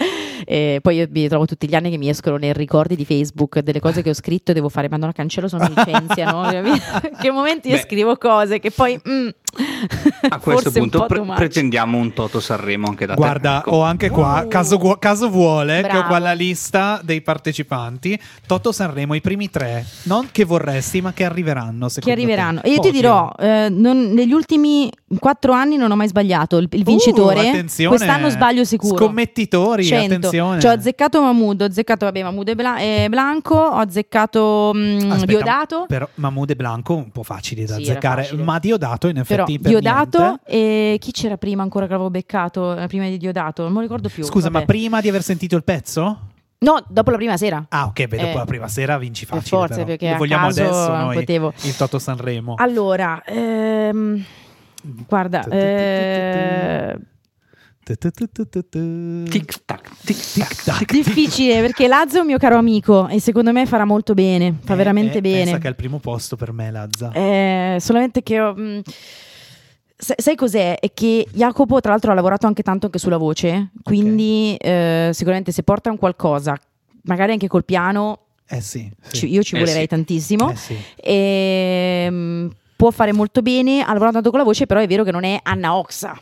[0.46, 3.58] Eh, poi io mi trovo tutti gli anni che mi escono nei ricordi di Facebook
[3.58, 6.48] delle cose che ho scritto e devo fare, ma non cancello, sono licenziano.
[7.20, 7.82] che momenti io Beh.
[7.82, 9.28] scrivo cose che poi mm,
[10.28, 13.20] A questo un punto pre- pretendiamo un Toto Sanremo anche da te.
[13.20, 13.70] Guarda, ecco.
[13.70, 14.48] ho anche qua, Uh.
[14.48, 16.06] caso, gu- caso vuole, che ho Bravo.
[16.06, 18.18] qua la lista dei partecipanti.
[18.46, 21.86] Toto Sanremo, i primi tre, non che vorresti, ma che arriveranno.
[21.86, 22.22] che secondo te.
[22.22, 22.62] arriveranno.
[22.62, 22.92] E io ti Podio.
[22.92, 24.67] dirò, eh, non- negli ultimi
[25.18, 26.56] quattro anni non ho mai sbagliato.
[26.58, 27.96] Il, il Uh, vincitore, attenzione.
[27.96, 28.96] quest'anno sbaglio sicuro.
[28.96, 30.14] Scommettitori, 100.
[30.14, 30.60] attenzione.
[30.60, 34.98] Cioè, ho azzeccato Mahmood, ho azzeccato vabbè, Mahmood e, Bla- e Blanco, ho azzeccato mm,
[35.10, 35.84] Aspetta, Diodato.
[35.88, 38.42] Però Mahmood e Blanco un po' facili da Sì, azzeccare, facile.
[38.42, 40.40] ma Diodato in Però effetti per Diodato niente.
[40.46, 42.76] e chi c'era prima ancora che l'avevo beccato?
[42.76, 44.24] eh, Prima di Diodato, non lo ricordo più.
[44.24, 44.60] Scusa, vabbè.
[44.60, 46.18] ma prima di aver sentito il pezzo?
[46.60, 47.64] No, dopo la prima sera.
[47.68, 49.56] Ah, ok, beh, dopo Eh, la prima sera vinci per facile.
[49.58, 49.86] forza, però.
[49.86, 51.52] perché Lo vogliamo adesso noi potevo.
[51.62, 52.54] il Toto Sanremo.
[52.56, 54.24] Allora, ehm,
[55.06, 56.96] guarda, eh,
[57.88, 60.64] Tic tac, tic tac.
[60.64, 60.92] tac.
[60.92, 64.74] difficile perché Lazzo è un mio caro amico e secondo me farà molto bene, fa
[64.74, 65.44] Eh, veramente eh, bene.
[65.44, 67.12] Pensa che è il primo posto per me, Lazza.
[67.12, 68.80] Eh, solamente che ho, mh,
[69.96, 70.78] sai, sai cos'è?
[70.78, 75.50] È che Jacopo, tra l'altro, ha lavorato anche tanto anche sulla voce, quindi eh, sicuramente
[75.50, 76.54] se porta un qualcosa,
[77.04, 78.90] magari anche col piano, Eh sì.
[79.00, 79.16] sì.
[79.16, 79.88] ci- io ci Eh volerei sì.
[79.88, 80.50] tantissimo.
[80.50, 80.76] Eh sì.
[80.96, 82.48] E, mh,
[82.78, 85.24] può fare molto bene, ha lavorato tanto con la voce, però è vero che non
[85.24, 86.16] è Anna Oxa.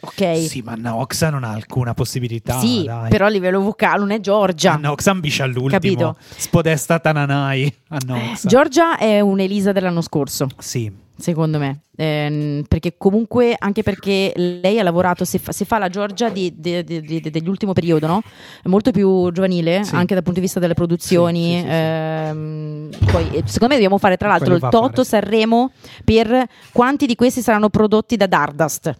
[0.00, 0.46] Ok?
[0.46, 2.58] Sì, ma Anna Oxa non ha alcuna possibilità.
[2.58, 3.08] Sì, dai.
[3.08, 4.74] però a livello vocale non è Giorgia.
[4.74, 5.70] Anna Oxa ambisce all'ultimo.
[5.70, 6.16] Capito?
[6.36, 7.74] Spodesta Tananai.
[7.88, 8.46] Anna Oxa.
[8.46, 10.48] Giorgia è un'Elisa dell'anno scorso.
[10.58, 10.92] Sì.
[11.22, 11.80] Secondo me.
[11.96, 16.52] Ehm, perché comunque, anche perché lei ha lavorato, se fa, se fa la Giorgia di,
[16.56, 18.22] di- di- dell'ultimo periodo, no?
[18.62, 19.94] È molto più giovanile, Sì.
[19.94, 21.54] anche dal punto di vista delle produzioni.
[21.54, 25.04] Sì, sì, ehm, poi, eh, secondo me, dobbiamo fare tra l'altro Quello il Toto.
[25.04, 25.70] Sanremo
[26.04, 28.94] per quanti di questi saranno prodotti da Dardust.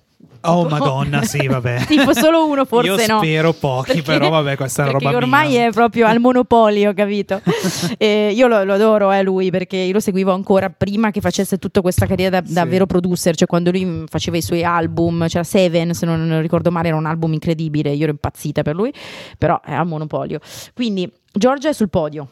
[0.45, 1.85] Oh, madonna, sì, vabbè.
[1.89, 3.19] tipo solo uno, forse Io no.
[3.19, 5.67] spero pochi, però vabbè, questa è una perché roba ormai mia.
[5.67, 7.41] è proprio al monopolio, capito?
[7.97, 11.59] E io lo, lo adoro eh, lui perché io lo seguivo ancora prima che facesse
[11.59, 12.69] tutta questa carriera da, da Sì.
[12.69, 16.89] vero producer, cioè quando lui faceva i suoi album, c'era Seven, se non ricordo male,
[16.89, 18.93] era un album incredibile, io ero impazzita per lui,
[19.39, 20.41] però è al monopolio.
[20.75, 22.29] Quindi Giorgia è sul podio.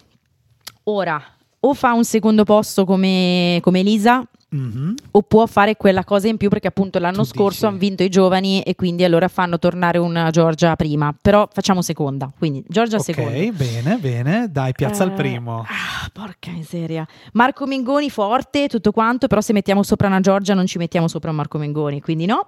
[0.85, 1.23] Ora,
[1.61, 4.95] o fa un secondo posto come, come Elisa, Mhm.
[5.13, 8.03] o può fare quella cosa in più perché appunto l'anno Tu scorso dici- hanno vinto
[8.03, 12.99] i giovani e quindi allora fanno tornare una Georgia prima, però facciamo seconda, quindi Georgia
[12.99, 13.31] seconda.
[13.31, 14.49] Ok, bene, bene.
[14.51, 15.61] Dai, piazza Eh, primo.
[15.61, 17.07] ah, porca miseria.
[17.35, 21.31] Marco Mengoni forte, tutto quanto, però se mettiamo sopra una Giorgia non ci mettiamo sopra
[21.31, 22.47] un Marco Mengoni, quindi no.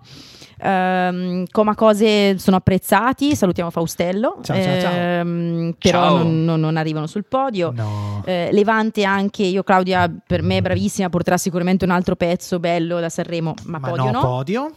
[0.61, 4.93] Ehm, Coma Cose sono apprezzati, salutiamo Faustello, Ciao, ciao, ciao.
[4.95, 6.17] Ehm, però Ciao.
[6.19, 7.73] non, non- non arrivano sul podio.
[7.75, 8.23] No.
[8.25, 12.99] Eh, Levante anche, io Claudia per me è bravissima, porterà sicuramente un altro pezzo bello
[13.01, 14.21] da Sanremo, ma, Ma podio no, no.
[14.21, 14.73] podio.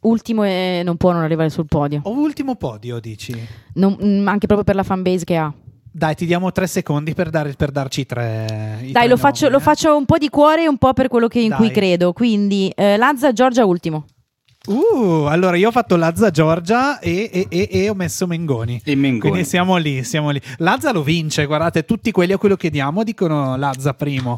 [0.00, 3.34] Ultimo e non può non arrivare sul podio, O ultimo podio, dici?
[3.74, 5.52] Non- mm, anche proprio per la fanbase che ha.
[5.90, 8.76] Dai, ti diamo tre secondi per, dare- per darci tre.
[8.82, 9.60] i Dai, tre lo faccio, lo eh.
[9.60, 11.58] faccio un po' di cuore e un po' per quello che- in Dai.
[11.58, 12.12] cui credo.
[12.12, 14.04] Quindi eh, Lazza, Giorgia, ultimo.
[14.68, 18.80] Uh, allora io ho fatto Lazza Giorgia e, e- e- e ho messo Mengoni.
[18.84, 19.20] E Mengoni.
[19.30, 20.40] Quindi siamo lì, siamo lì.
[20.58, 24.36] Lazza lo vince, guardate, tutti quelli a quello chiediamo dicono Lazza primo.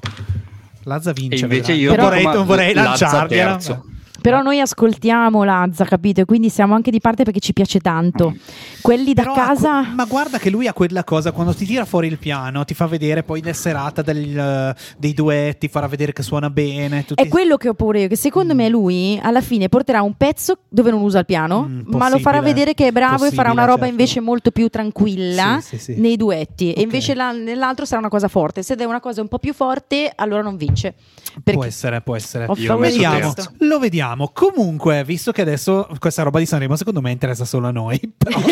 [0.83, 1.37] Lazza vince.
[1.37, 1.79] E invece vedrai.
[1.79, 3.51] io non vorrei, non vorrei lanciargliela.
[3.51, 3.85] terzo.
[4.21, 6.21] Però noi ascoltiamo Lazza, capito?
[6.21, 8.35] E quindi siamo anche di parte perché ci piace tanto.
[8.81, 9.83] Quelli da Però casa.
[9.85, 12.75] que- ma guarda che lui ha quella cosa quando ti tira fuori il piano, ti
[12.75, 17.05] fa vedere poi la serata del, eh, dei duetti, farà vedere che suona bene.
[17.05, 20.15] tutti- È quello che ho paura io, che secondo me lui alla fine porterà un
[20.15, 23.31] pezzo dove non usa il piano, Mm, ma lo farà vedere che è bravo e
[23.31, 23.91] farà una roba certo.
[23.93, 26.01] invece molto più tranquilla Sì, sì, sì.
[26.01, 26.71] nei duetti.
[26.71, 26.79] Ok.
[26.79, 28.63] E invece la- nell'altro sarà una cosa forte.
[28.63, 30.95] Se è una cosa un po' più forte, allora non vince.
[31.43, 32.47] Perché Può essere, può essere.
[32.49, 34.08] Messo Vediamo, lo vediamo.
[34.33, 38.39] Comunque, visto che adesso questa roba di Sanremo secondo me interessa solo a noi, però.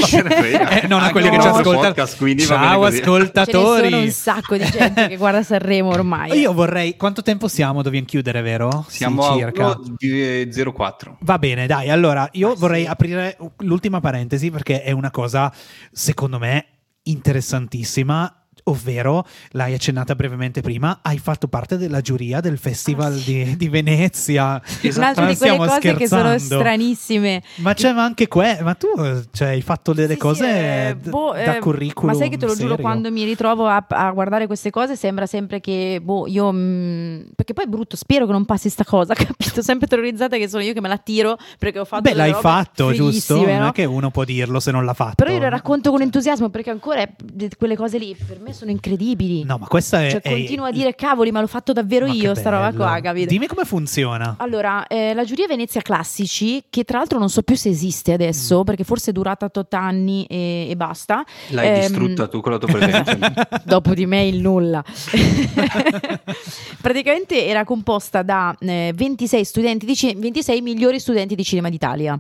[0.77, 1.81] Eh, non a quelli che ci ascoltano.
[1.81, 3.91] podcast, Ciao ascoltatori.
[3.91, 6.39] sono un sacco di gente che guarda Sanremo ormai.
[6.39, 7.83] Io vorrei quanto tempo siamo?
[7.83, 8.85] Dobbiamo chiudere, vero?
[8.89, 9.65] Siamo Sì, circa.
[9.67, 11.19] uno di 04.
[11.21, 11.89] Va bene, dai.
[11.91, 12.89] Allora, io Ah, vorrei sì.
[12.89, 15.53] aprire l'ultima parentesi perché è una cosa,
[15.93, 16.67] secondo me,
[17.03, 18.46] interessantissima.
[18.69, 23.45] Ovvero, l'hai accennata brevemente prima, hai fatto parte della giuria del Festival Ah, sì.
[23.45, 24.61] di, di Venezia.
[24.97, 26.39] Un'altra di quelle stiamo cose che sono scherzando.
[26.39, 27.43] stranissime.
[27.57, 28.89] Ma c'è anche que- ma tu
[29.33, 32.11] cioè, hai fatto delle Sì, cose sì, eh, d- boh, da eh, curriculum.
[32.13, 32.83] Ma sai che te lo giuro, serio.
[32.83, 36.51] quando mi ritrovo a, a guardare queste cose, sembra sempre che, boh, io.
[36.53, 39.63] mm, perché poi è brutto, spero che non passi sta cosa, capito?
[39.63, 42.03] Sempre terrorizzata che sono io che me la tiro perché ho fatto.
[42.03, 43.35] Beh, l'hai fatto, giusto?
[43.37, 43.69] fighissime, Non no?
[43.69, 45.15] è che uno può dirlo se non l'ha fatto.
[45.15, 47.13] Però io le racconto con entusiasmo perché ancora è-
[47.57, 49.45] quelle cose lì per me sono incredibili.
[49.45, 50.11] No, ma questa è.
[50.11, 53.29] Cioè, è- continuo a dire, cavoli, ma l'ho fatto davvero io, sta roba qua, capito?
[53.29, 54.35] Dimmi come funziona.
[54.39, 58.61] Allora, eh, la giuria Venezia Classici, che tra l'altro non so più se esiste adesso,
[58.61, 58.65] Mm.
[58.65, 61.25] perché forse è durata 8 anni e, e basta.
[61.51, 63.17] L'hai Ehm, distrutta tu con la tua presenza.
[63.65, 64.83] Dopo di me il nulla.
[66.81, 72.19] Praticamente era composta da eh, 26 studenti di ci- 26 migliori studenti di cinema d'Italia.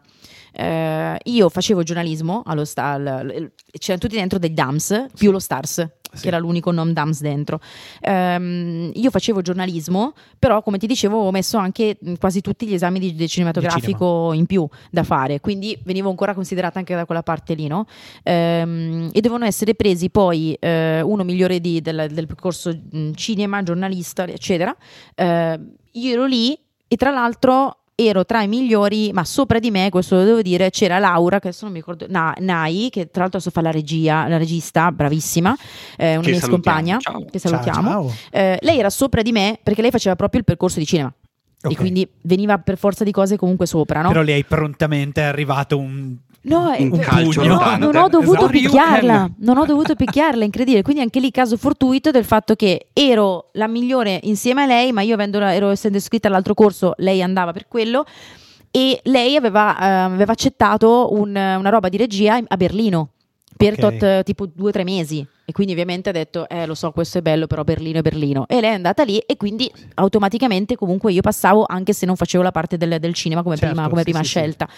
[0.58, 5.38] Eh, io facevo giornalismo allo sta- l- l- c'erano tutti dentro dei DAMS più lo
[5.38, 5.86] Stars
[6.18, 7.60] che era l'unico non DAMS dentro
[8.00, 12.72] Ehm, io facevo giornalismo però come ti dicevo ho messo anche mh, quasi tutti gli
[12.72, 17.22] esami di, di cinematografico in più da fare quindi venivo ancora considerata anche da quella
[17.22, 17.84] parte lì no?
[18.22, 23.62] Ehm, e devono essere presi poi eh, uno migliore di- del, del percorso mh, cinema,
[23.62, 24.74] giornalista, eccetera.
[25.14, 25.60] Eh,
[25.92, 30.16] io ero lì e tra l'altro ero tra i migliori, ma sopra di me, questo
[30.16, 33.38] lo devo dire, c'era Laura, che adesso non mi ricordo, Na- Nai, che tra l'altro
[33.38, 35.56] adesso fa la regia, la regista, bravissima,
[35.96, 37.24] eh, una Che mia compagna, ciao.
[37.24, 37.88] che salutiamo.
[37.90, 38.14] Ciao, ciao.
[38.30, 41.10] Eh, lei era sopra di me perché lei faceva proprio il percorso di cinema.
[41.62, 41.72] Ok.
[41.72, 44.08] E quindi veniva per forza di cose comunque sopra, no?
[44.08, 46.14] Però hai prontamente arrivato un.
[46.46, 48.48] No, Un calcio no, non ho dovuto Esatto.
[48.50, 50.82] picchiarla, non ho dovuto picchiarla, incredibile.
[50.82, 55.00] Quindi anche lì caso fortuito del fatto che ero la migliore insieme a lei, ma
[55.02, 58.04] io avendo ero essendo iscritta all'altro corso, lei andava per quello.
[58.70, 63.08] E lei aveva, eh, aveva accettato un- una roba di regia a Berlino
[63.56, 63.78] per Ok.
[63.78, 67.18] tot, tipo due o tre mesi e quindi ovviamente ha detto eh lo so questo
[67.18, 71.12] è bello però Berlino è Berlino e lei è andata lì e quindi automaticamente comunque
[71.12, 74.00] io passavo anche se non facevo la parte del, del cinema come Certo, prima, come
[74.02, 74.30] sì, prima sì, sì.
[74.30, 74.68] scelta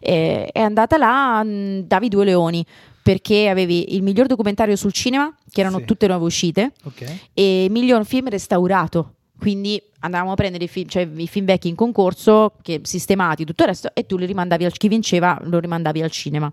[0.00, 2.64] Eh, è andata là mh, davi due leoni
[3.02, 5.84] perché avevi il miglior documentario sul cinema che erano Sì.
[5.86, 7.20] tutte nuove uscite Ok.
[7.32, 9.14] e miglior film restaurato.
[9.38, 13.62] Quindi andavamo a prendere i film, cioè, i film vecchi in concorso, che, sistemati, tutto
[13.62, 16.52] il resto, e tu li rimandavi al chi vinceva, lo rimandavi al cinema.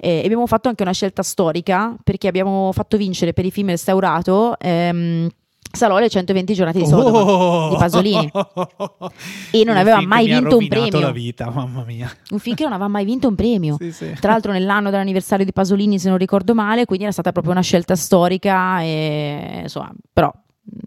[0.00, 3.68] Eh, e abbiamo fatto anche una scelta storica perché abbiamo fatto vincere per i film
[3.68, 5.28] restaurato ehm,
[5.70, 7.68] Salò le 120 giornate di Sodoma Oh!
[7.68, 8.30] di Pasolini.
[9.52, 10.98] E non aveva mai vinto un premio.
[10.98, 12.10] la vita, mamma mia.
[12.30, 13.76] Un film che non aveva mai vinto un premio.
[13.78, 14.14] Sì, sì.
[14.18, 17.60] Tra l'altro nell'anno dell'anniversario di Pasolini, se non ricordo male, quindi era stata proprio una
[17.62, 20.32] scelta storica e insomma, però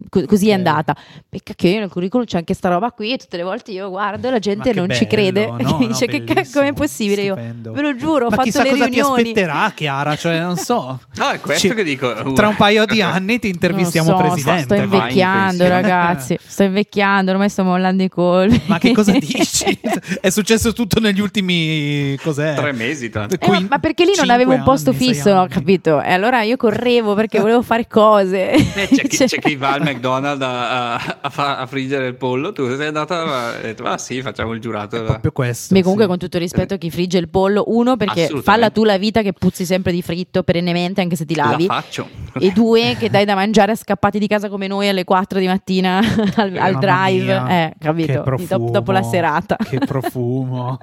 [0.10, 0.94] Co- così è andata.
[1.30, 4.28] Pecca che nel curriculum c'è anche sta roba qui e tutte le volte io guardo
[4.28, 5.46] e la gente non ci crede.
[5.46, 7.22] bello, no, no, dice che bellissimo, cazzo è possibile?
[7.22, 7.72] Io stupendo.
[7.72, 9.24] ve lo giuro, ho Ma fatto chissà le cosa riunioni.
[9.24, 11.00] ti aspetterà, Chiara, cioè non so.
[11.16, 12.34] No, è questo Ci- che dico.
[12.34, 14.64] Tra un paio di anni ti intervistiamo so, presidente.
[14.64, 15.70] Sto in invecchiando, pensione.
[15.70, 16.38] ragazzi.
[16.46, 18.62] Sto invecchiando, ormai sto mollando i colpi.
[18.66, 19.80] Ma che cosa dici?
[20.20, 22.54] È successo tutto negli ultimi cos'è?
[22.56, 23.36] Tre mesi tanto.
[23.40, 25.50] Eh, ma, ma perché lì non avevo un posto anni, fisso, ho anni.
[25.50, 26.02] capito?
[26.02, 28.52] E allora io correvo perché volevo fare cose.
[28.52, 29.40] Eh, c'è, chi, Cioè-
[29.74, 33.84] al McDonald's a, a- a fa- a friggere il pollo, tu sei andata e detto,
[33.84, 34.98] ah sì, facciamo il giurato.
[34.98, 35.74] È proprio questo.
[35.74, 36.10] Beh, comunque, sì.
[36.10, 39.22] con tutto il rispetto a chi frigge il pollo, uno, perché falla tu la vita
[39.22, 41.68] che puzzi sempre di fritto perennemente, anche se ti lavi.
[41.68, 42.08] La faccio.
[42.40, 45.98] E due, che dai da mangiare scappati di casa come noi alle 4 di mattina
[46.36, 48.22] al, al Mamma drive, mia, eh, capito?
[48.22, 49.56] Profumo, dop- dopo la serata.
[49.58, 50.78] Che profumo.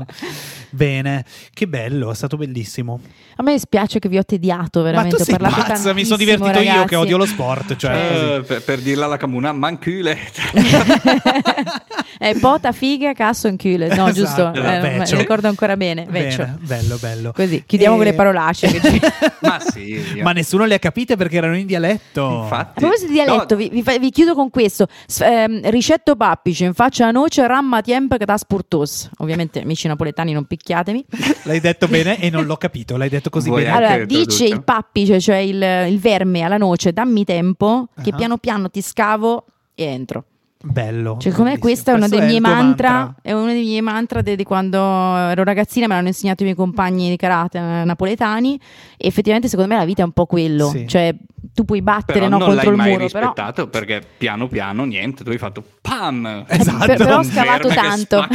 [0.70, 3.00] Bene, che bello, è stato bellissimo.
[3.36, 5.16] A me dispiace che vi ho tediato, veramente.
[5.16, 6.86] Ma tu sei ho parlato pazza, mi sono divertito io ragazzi.
[6.88, 7.76] che odio lo sport.
[7.76, 8.36] Cioè.
[8.38, 10.16] Eh, per, per dirla alla comuna, mancule.
[12.18, 13.86] eh, pota, figa, casso in chiule.
[13.88, 14.52] No, Esatto, giusto?
[14.54, 15.14] Eh, vecchio.
[15.14, 16.06] lo ricordo ancora bene.
[16.08, 17.32] Bene, bello, bello.
[17.32, 18.66] Così, chiudiamo E- con le parolacce.
[18.68, 19.00] che ci-
[19.40, 20.20] Ma sì.
[20.22, 22.40] Ma nessuno le ha capite perché erano in dialetto.
[22.42, 22.78] Infatti.
[22.78, 24.86] A proposito di dialetto, No, vi, vi chiudo con questo.
[25.06, 29.10] S- ehm, ricetto pappici, in faccia a noce, ramma tiempo che da spurtos.
[29.18, 31.04] Ovviamente, amici napoletani, non picchiatemi.
[31.44, 32.96] L'hai detto bene e non l'ho capito.
[32.96, 33.76] L'hai detto così Vuoi bene.
[33.76, 38.16] Allora, dice il pappice, cioè il, il verme alla noce, dammi tempo, che Ah.
[38.16, 40.24] piano piano ti scavo e entro.
[40.60, 41.18] Bello.
[41.20, 41.58] Cioè, come bellissimo.
[41.58, 44.76] questo è uno Questo dei miei tuo mantra, è uno dei miei mantra di quando
[44.78, 48.60] ero ragazzina, me l'hanno insegnato i miei compagni di karate eh, napoletani
[48.96, 50.88] e effettivamente secondo me la vita è un po' quello, Sì.
[50.88, 51.14] cioè
[51.54, 54.48] tu puoi battere Però no, non contro l'hai il mai muro, però rispettato perché piano
[54.48, 56.44] piano niente, tu hai fatto pam!
[56.48, 56.86] Esatto.
[56.86, 58.26] Per- però ho scavato tanto.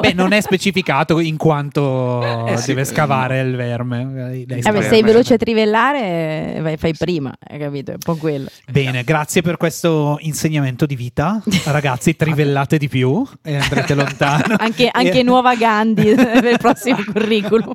[0.00, 4.44] Beh, non è specificato in quanto Eh, sì, deve eh, scavare il verme.
[4.46, 7.90] Eh beh, sei veloce a trivellare, eh, vai, fai prima, hai capito?
[7.92, 8.48] È un po' quello.
[8.70, 11.40] Bene, grazie per questo insegnamento di vita.
[11.66, 14.56] Ragazzi, trivellate di più e andrete lontano.
[14.58, 17.72] Anche, anche E- nuova Gandhi per il prossimo curriculum.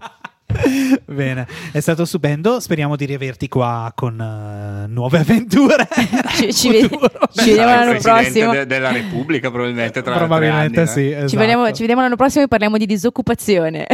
[1.05, 2.59] Bene, è stato stupendo.
[2.59, 5.87] Speriamo di riaverti qua con eh, nuove avventure.
[6.35, 6.89] Ci, ci vedi-
[7.31, 8.51] ci vediamo l'anno prossimo.
[8.51, 11.01] de- della Repubblica probabilmente tra Probabilmente anni, sì.
[11.03, 11.09] no?
[11.11, 11.27] esatto.
[11.29, 13.87] Ci, vediamo, ci vediamo l'anno prossimo e parliamo di disoccupazione.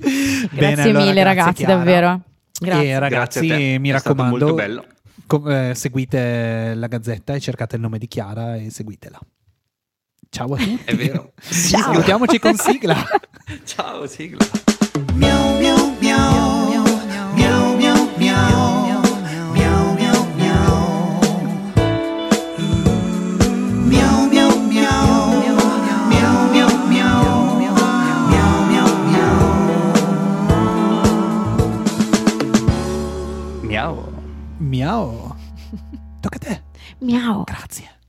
[0.00, 1.74] Bene, Grazie allora, mille grazie, ragazzi, Chiara.
[1.76, 2.20] davvero.
[2.60, 2.88] Grazie.
[2.88, 4.84] E ragazzi, Grazie a te, mi è stato raccomando, molto bello
[5.36, 9.18] eh, seguite la gazzetta e cercate il nome di Chiara e seguitela.
[10.28, 10.82] Ciao a tutti.
[10.84, 11.32] È vero.
[11.40, 11.92] Ciao.
[11.92, 12.96] Salutiamoci con sigla.
[13.64, 14.44] Ciao, sigla.
[15.14, 16.68] Miau, miau, miau.
[17.34, 18.80] Miau, miau, miau.
[34.70, 35.19] Miau.
[36.20, 36.62] Tocca a te.
[37.00, 37.44] Miau.
[37.44, 37.99] Grazie.